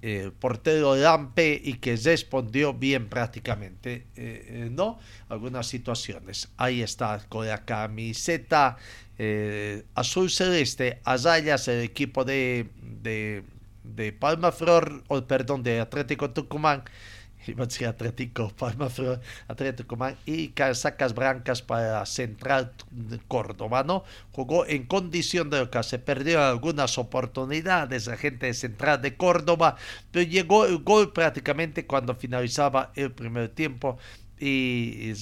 [0.08, 5.00] eh, portero Lampe y que respondió bien prácticamente, eh, eh, ¿no?
[5.28, 6.48] Algunas situaciones.
[6.56, 8.76] Ahí está con la camiseta
[9.18, 12.68] eh, azul celeste, a rayas el equipo de,
[13.02, 13.42] de,
[13.82, 16.84] de Palma Flor, o perdón, de Atlético Tucumán.
[17.86, 18.52] Atlético
[19.48, 22.72] Atlético y sacas blancas para Central
[23.28, 24.04] Córdoba, ¿no?
[24.32, 29.76] Jugó en condición de local, se perdió algunas oportunidades la gente de Central de Córdoba,
[30.10, 33.98] pero llegó el gol prácticamente cuando finalizaba el primer tiempo
[34.38, 35.12] y,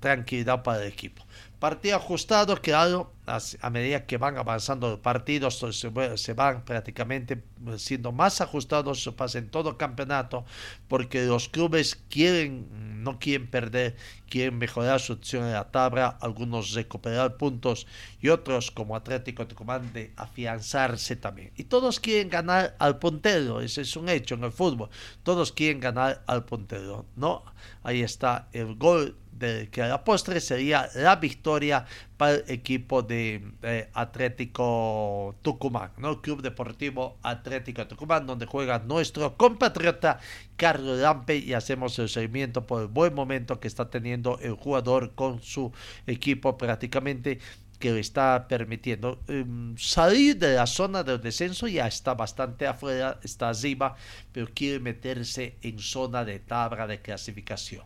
[0.00, 1.24] tranquilidad para el equipo.
[1.58, 7.42] Partido ajustado, claro, a, medida que van avanzando los partidos, se, van prácticamente
[7.76, 10.44] siendo más ajustados, se pasa en todo campeonato,
[10.86, 13.96] porque los clubes quieren, no quieren perder,
[14.28, 17.86] quieren mejorar su opción en la tabla, algunos recuperar puntos
[18.20, 21.52] y otros, como Atlético Tucumán, de afianzarse también.
[21.56, 24.90] Y todos quieren ganar al puntero, ese es un hecho en el fútbol,
[25.24, 27.42] todos quieren ganar al puntero, ¿no?
[27.82, 31.84] Ahí está el gol que a la postre sería la victoria
[32.16, 36.20] para el equipo de eh, Atlético Tucumán, ¿no?
[36.20, 40.18] Club Deportivo Atlético Tucumán, donde juega nuestro compatriota
[40.56, 45.14] Carlos Lampe y hacemos el seguimiento por el buen momento que está teniendo el jugador
[45.14, 45.72] con su
[46.06, 47.38] equipo prácticamente
[47.78, 53.18] que le está permitiendo em, salir de la zona del descenso, ya está bastante afuera,
[53.22, 53.96] está arriba,
[54.32, 57.84] pero quiere meterse en zona de tabla de clasificación.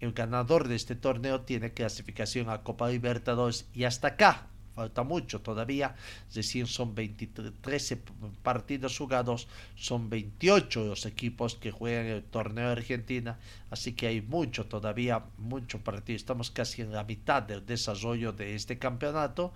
[0.00, 5.40] El ganador de este torneo tiene clasificación a Copa Libertadores y hasta acá falta mucho
[5.40, 5.96] todavía,
[6.32, 8.00] recién son 23, 13
[8.44, 13.40] partidos jugados, son 28 los equipos que juegan el torneo de Argentina,
[13.72, 18.54] así que hay mucho todavía, mucho partido, estamos casi en la mitad del desarrollo de
[18.54, 19.52] este campeonato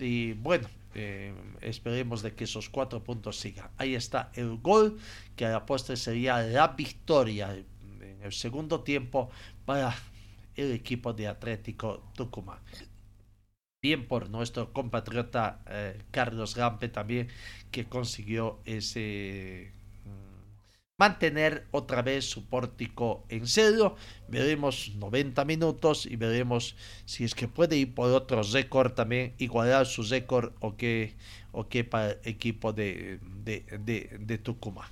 [0.00, 0.66] y bueno,
[0.96, 3.70] eh, esperemos de que esos cuatro puntos sigan.
[3.78, 4.98] Ahí está el gol,
[5.36, 7.56] que a la postre sería la victoria
[8.24, 9.30] el segundo tiempo
[9.64, 9.94] para
[10.56, 12.58] el equipo de Atlético Tucumán.
[13.82, 17.28] Bien por nuestro compatriota eh, Carlos Gampe también,
[17.70, 19.72] que consiguió ese
[20.06, 23.96] mm, mantener otra vez su pórtico en serio.
[24.28, 29.84] Veremos 90 minutos y veremos si es que puede ir por otro récord también, igualar
[29.84, 31.14] su récord o que,
[31.52, 34.88] o para el equipo de, de, de Tucumán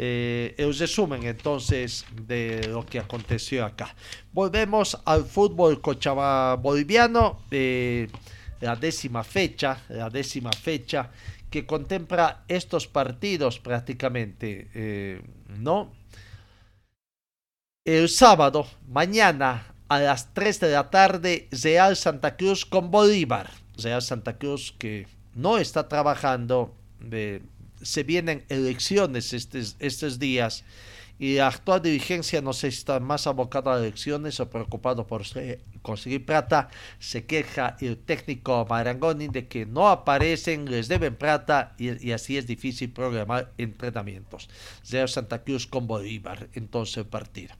[0.00, 3.94] eh, el resumen entonces de lo que aconteció acá.
[4.32, 8.08] Volvemos al fútbol cochabamba boliviano, eh,
[8.60, 11.10] la décima fecha, la décima fecha
[11.50, 15.20] que contempla estos partidos prácticamente, eh,
[15.58, 15.92] ¿no?
[17.84, 23.50] El sábado, mañana a las 3 de la tarde, Real Santa Cruz con Bolívar.
[23.78, 27.42] Real Santa Cruz que no está trabajando de
[27.82, 30.64] se vienen elecciones estos, estos días
[31.18, 35.22] y la actual dirigencia no si está más abocada a elecciones o preocupado por
[35.82, 36.70] conseguir plata,
[37.00, 42.46] se queja el técnico Marangoni de que no aparecen, les deben plata y, así es
[42.46, 44.48] difícil programar entrenamientos.
[44.88, 47.54] Real Santa Cruz con Bolívar, entonces el partido.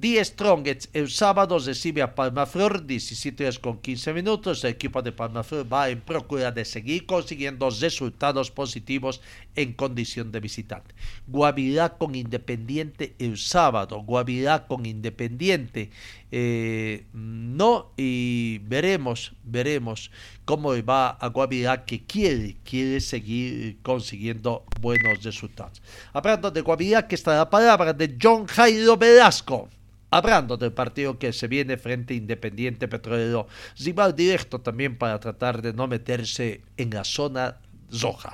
[0.00, 4.62] Die Strongets el sábado recibe a Palmaflor, 17 horas con 15 minutos.
[4.62, 9.20] El equipo de Palmaflor va en procura de seguir consiguiendo resultados positivos
[9.56, 10.94] en condición de visitante.
[11.26, 14.00] Guavirá con Independiente el sábado.
[14.02, 15.90] Guavirá con Independiente
[16.30, 20.12] eh, no, y veremos, veremos
[20.44, 25.82] cómo va a Guavirá que quiere, quiere seguir consiguiendo buenos resultados.
[26.12, 29.68] Hablando de Guavirá, que está la palabra de John Jairo Velasco.
[30.10, 33.46] Hablando del partido que se viene frente a Independiente Petrolero,
[33.78, 37.58] rival directo también para tratar de no meterse en la zona
[37.90, 38.32] roja.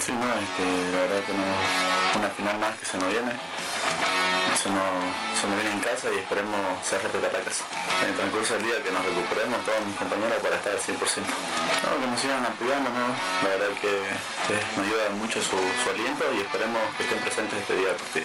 [0.00, 3.32] Sí, no, la verdad que no, una final más que se nos viene
[4.64, 7.64] se me viene en casa y esperemos ser respetar la casa.
[8.00, 10.96] En el transcurso del día que nos recuperemos todos mis compañeros para estar al 100%.
[10.96, 15.60] No, que nos sigan apoyando, la verdad que nos ayuda mucho su,
[15.90, 18.24] aliento y esperemos que estén presentes este día de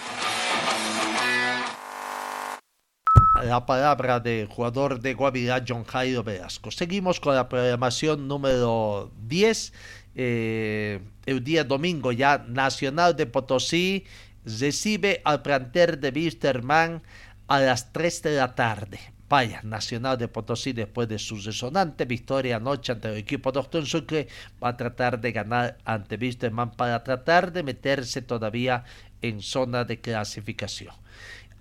[3.44, 6.70] la palabra del jugador de Guavirá, John Jairo Velasco.
[6.70, 9.72] Seguimos con la programación número 10.
[10.14, 14.04] Eh, el día domingo ya Nacional de Potosí
[14.44, 17.02] recibe al planter de Wisterman
[17.48, 19.00] a las 3 de la tarde.
[19.28, 24.26] Vaya, Nacional de Potosí, después de su resonante victoria anoche ante el equipo Doctor Sucre,
[24.62, 28.84] va a tratar de ganar ante Wisterman para tratar de meterse todavía
[29.22, 30.94] en zona de clasificación.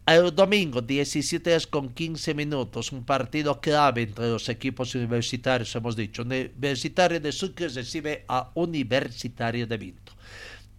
[0.09, 6.23] El domingo, 17 con 15 minutos, un partido clave entre los equipos universitarios, hemos dicho.
[6.23, 10.13] Universitario de Sucre recibe a Universitario de Vinto.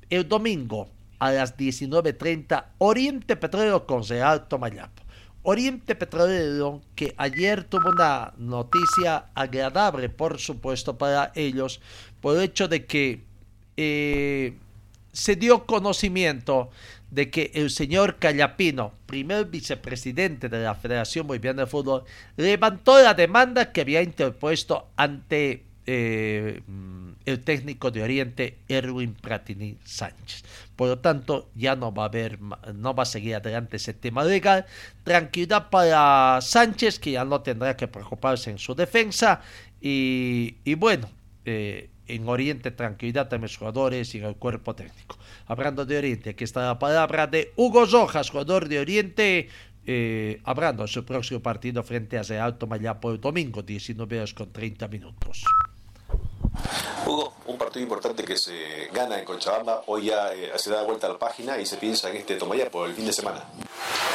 [0.09, 0.89] El domingo,
[1.21, 5.01] a las 19.30 Oriente Petrolero con Real Tomayapo.
[5.43, 11.81] Oriente Petrolero que ayer tuvo una noticia agradable, por supuesto, para ellos,
[12.21, 13.23] por el hecho de que
[13.77, 14.59] eh,
[15.13, 16.71] se dio conocimiento
[17.11, 22.05] de que el señor Callapino, primer vicepresidente de la Federación Boliviana de Fútbol,
[22.37, 26.63] levantó la demanda que había interpuesto ante eh,
[27.25, 30.45] el técnico de Oriente, Erwin Pratini Sánchez.
[30.77, 34.25] Por lo tanto, ya no va a haber, no va a seguir adelante ese tema
[34.25, 34.67] legal.
[35.05, 39.41] Tranquilidad para Sánchez, que ya no tendrá que preocuparse en su defensa.
[39.81, 41.11] Y, bueno,
[41.45, 45.17] eh, en Oriente tranquilidad a los jugadores y el cuerpo técnico.
[45.47, 49.49] Hablando de Oriente, aquí está la palabra de Hugo Rojas, jugador de Oriente,
[49.87, 54.89] eh, hablando su próximo partido frente a Alto Mayapo el domingo, 19 horas con 30
[54.89, 55.45] minutos.
[57.07, 61.07] Hugo, un partido importante que se gana en Cochabamba, hoy ya eh, se da vuelta
[61.07, 63.45] a la página y se piensa en este Tomaya por el fin de semana.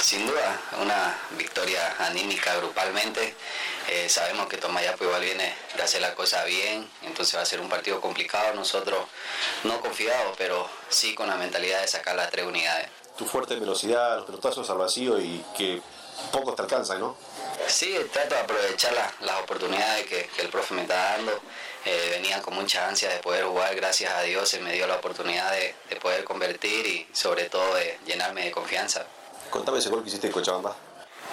[0.01, 3.35] Sin duda, una victoria anímica grupalmente.
[3.87, 7.59] Eh, sabemos que Tomayapo igual viene de hacer la cosa bien, entonces va a ser
[7.59, 8.53] un partido complicado.
[8.53, 9.05] Nosotros
[9.63, 12.87] no confiados, pero sí con la mentalidad de sacar las tres unidades.
[13.17, 15.81] Tu fuerte velocidad, los pelotazos al vacío y que
[16.31, 17.15] pocos te alcanzan, ¿no?
[17.67, 21.39] Sí, trato de aprovechar las oportunidades que, el profe me está dando.
[21.85, 24.95] Eh, venía con mucha ansia de poder jugar, gracias a Dios se me dio la
[24.95, 29.05] oportunidad de, poder convertir y sobre todo de llenarme de confianza.
[29.51, 30.75] Contame ese gol que hiciste en Cochabamba.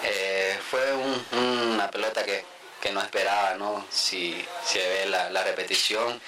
[0.05, 0.95] Eh, fue
[1.33, 2.45] una pelota que,
[2.93, 3.87] no esperaba, ¿no?
[3.91, 6.21] Si se ve la, repetición,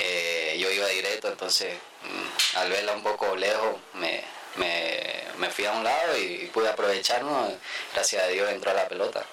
[0.00, 4.24] eh, yo iba directo, entonces mm, al verla un poco lejos me,
[4.56, 7.52] me, fui a un lado y, pude aprovecharnos.
[7.94, 9.24] Gracias a Dios entró a la pelota.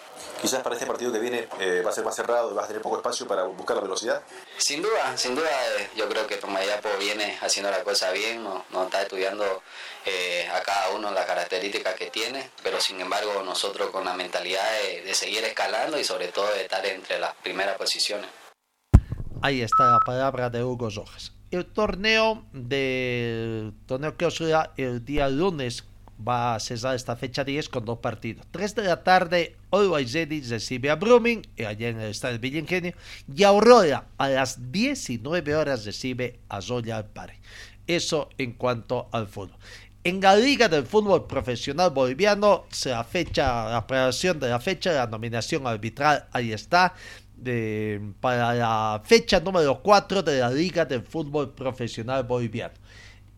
[0.41, 2.67] Quizás para este partido que viene eh, va a ser más cerrado y vas a
[2.67, 4.21] tener poco espacio para buscar la velocidad.
[4.57, 8.83] Sin duda, sin duda, eh, yo creo que Tomayapo viene haciendo la cosa bien, no,
[8.83, 9.63] está estudiando
[10.05, 14.65] eh, a cada uno las características que tiene, pero sin embargo nosotros con la mentalidad
[14.83, 18.29] de, de seguir escalando y sobre todo de estar entre las primeras posiciones.
[19.41, 25.29] Ahí está la palabra de Hugo Rojas el torneo de torneo que ocurrirá el día
[25.29, 25.83] lunes
[26.27, 28.45] va a cesar esta fecha 10 con dos partidos.
[28.51, 32.93] 3 de la tarde, Always Ready recibe a Brumming, allá en el estadio Villa Ingenio,
[33.33, 37.39] y Aurora a las 19 horas recibe a Zoya Pare.
[37.87, 39.57] Eso en cuanto al fútbol.
[40.03, 44.91] En la Liga del Fútbol Profesional Boliviano se la fecha, la preparación de la fecha,
[44.91, 46.93] la nominación arbitral, ahí está
[48.19, 52.75] para la fecha número 4 de la Liga del Fútbol Profesional Boliviano.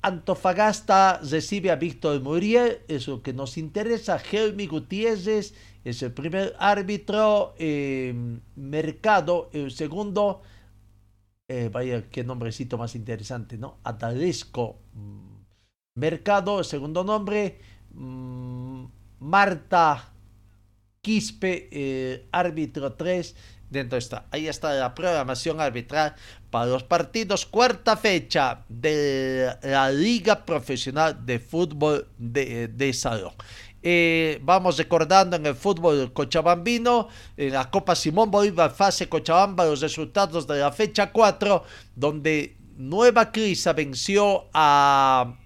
[0.08, 4.18] Antofagasta recibe a Víctor Muriel, es lo que nos interesa.
[4.18, 5.54] Helmi Gutiérrez
[5.84, 7.54] es el primer árbitro.
[7.58, 8.14] Eh,
[8.56, 10.42] Mercado, el segundo.
[11.50, 13.80] Eh, vaya, qué nombrecito más interesante, ¿no?
[13.84, 15.38] Adalesco mm,
[15.96, 17.60] Mercado, segundo nombre.
[17.94, 18.86] Mm,
[19.20, 20.14] Marta
[21.02, 23.36] Quispe, eh, árbitro 3
[23.70, 24.28] dentro está.
[24.32, 26.16] Ahí está la programación arbitral
[26.66, 33.34] los partidos cuarta fecha de la Liga Profesional de Fútbol de, de Salón.
[33.84, 39.82] Eh, vamos recordando en el fútbol cochabambino, en la Copa Simón Bolívar, fase Cochabamba, los
[39.82, 41.64] resultados de la fecha 4,
[41.96, 45.38] donde Nueva Crisa venció a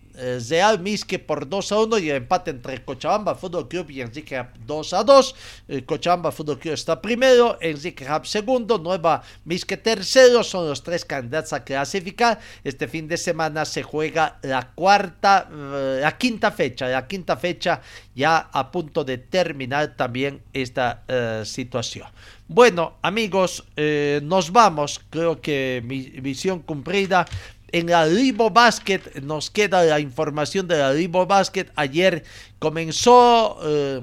[0.50, 4.40] Real Misque por 2 a 1 y el empate entre Cochabamba Fútbol Club y Enrique
[4.40, 5.36] Hub 2 a 2.
[5.68, 10.44] El Cochabamba Fútbol Club está primero, Enrique Hub segundo, Nueva Misque tercero.
[10.44, 12.40] Son los tres candidatos a clasificar.
[12.64, 17.82] Este fin de semana se juega la cuarta, eh, la quinta fecha, la quinta fecha
[18.16, 22.08] ya a punto de terminar también esta eh, situación.
[22.48, 25.00] Bueno, amigos, eh, nos vamos.
[25.10, 27.26] Creo que mi visión cumplida.
[27.72, 31.68] En la Libo Basket nos queda la información de la Libo Basket.
[31.76, 32.24] Ayer
[32.60, 34.02] comenzó eh,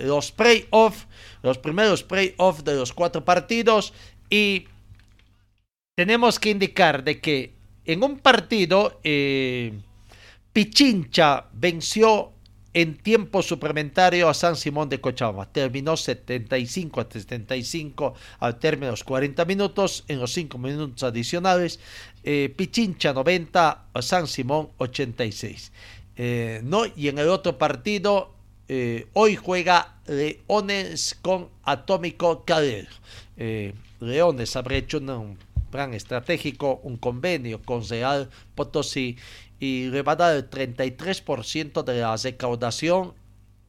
[0.00, 1.06] los playoffs,
[1.42, 3.94] los primeros playoffs de los cuatro partidos
[4.28, 4.66] y
[5.96, 7.54] tenemos que indicar de que
[7.84, 9.72] en un partido eh,
[10.52, 12.32] Pichincha venció
[12.80, 15.50] en tiempo suplementario a San Simón de Cochabamba.
[15.50, 20.04] Terminó 75 a 75 al término de los 40 minutos.
[20.06, 21.80] En los 5 minutos adicionales,
[22.22, 25.72] eh, Pichincha 90 a San Simón 86.
[26.16, 28.32] Eh, no, y en el otro partido,
[28.68, 32.90] eh, hoy juega Leones con Atómico Calero.
[33.98, 35.36] Leones habrá hecho un
[35.72, 39.16] plan estratégico, un convenio con Real Potosí
[39.60, 43.14] y le va a dar el 33% de la recaudación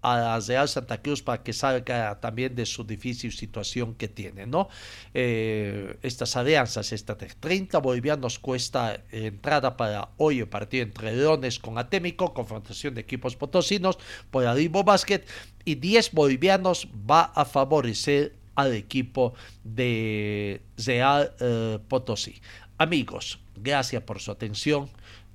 [0.01, 4.45] a la Real Santa Cruz para que salga también de su difícil situación que tiene,
[4.45, 4.69] ¿no?
[5.13, 11.77] Eh, estas alianzas, estas 30 bolivianos cuesta entrada para hoy el partido entre Leones con
[11.77, 13.97] Atémico, confrontación de equipos potosinos
[14.31, 15.25] por Limbo Basket,
[15.65, 19.33] y 10 bolivianos va a favorecer al equipo
[19.63, 22.41] de Real eh, Potosí.
[22.77, 24.89] Amigos, gracias por su atención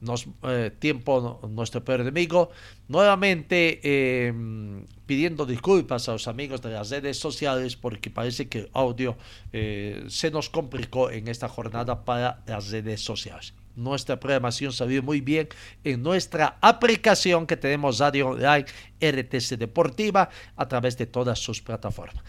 [0.05, 2.51] nos, eh, tiempo nuestro peor enemigo.
[2.89, 8.71] Nuevamente em, pidiendo disculpas a los amigos de las redes sociales porque parece que el
[8.73, 9.17] audio
[9.53, 13.55] eh, se nos complicó en esta jornada para las redes sociales.
[13.77, 15.49] Nuestra programación salió muy bien
[15.83, 18.67] en nuestra aplicación que tenemos Radio Online
[19.01, 22.23] RTC Deportiva a través de todas sus plataformas.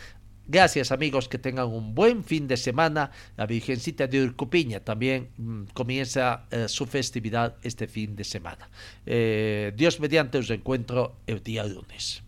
[0.47, 3.11] Gracias amigos, que tengan un buen fin de semana.
[3.35, 8.69] La Virgencita de Urcupiña también mm, comienza eh, su festividad este fin de semana.
[9.05, 12.21] Eh, Dios mediante os encuentro el día lunes.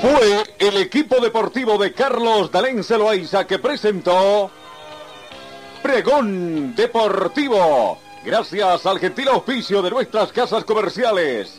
[0.00, 4.50] Fue el equipo deportivo de Carlos Dalén Celoaiza que presentó
[5.82, 7.98] Pregón Deportivo.
[8.24, 11.58] Gracias al gentil auspicio de nuestras casas comerciales.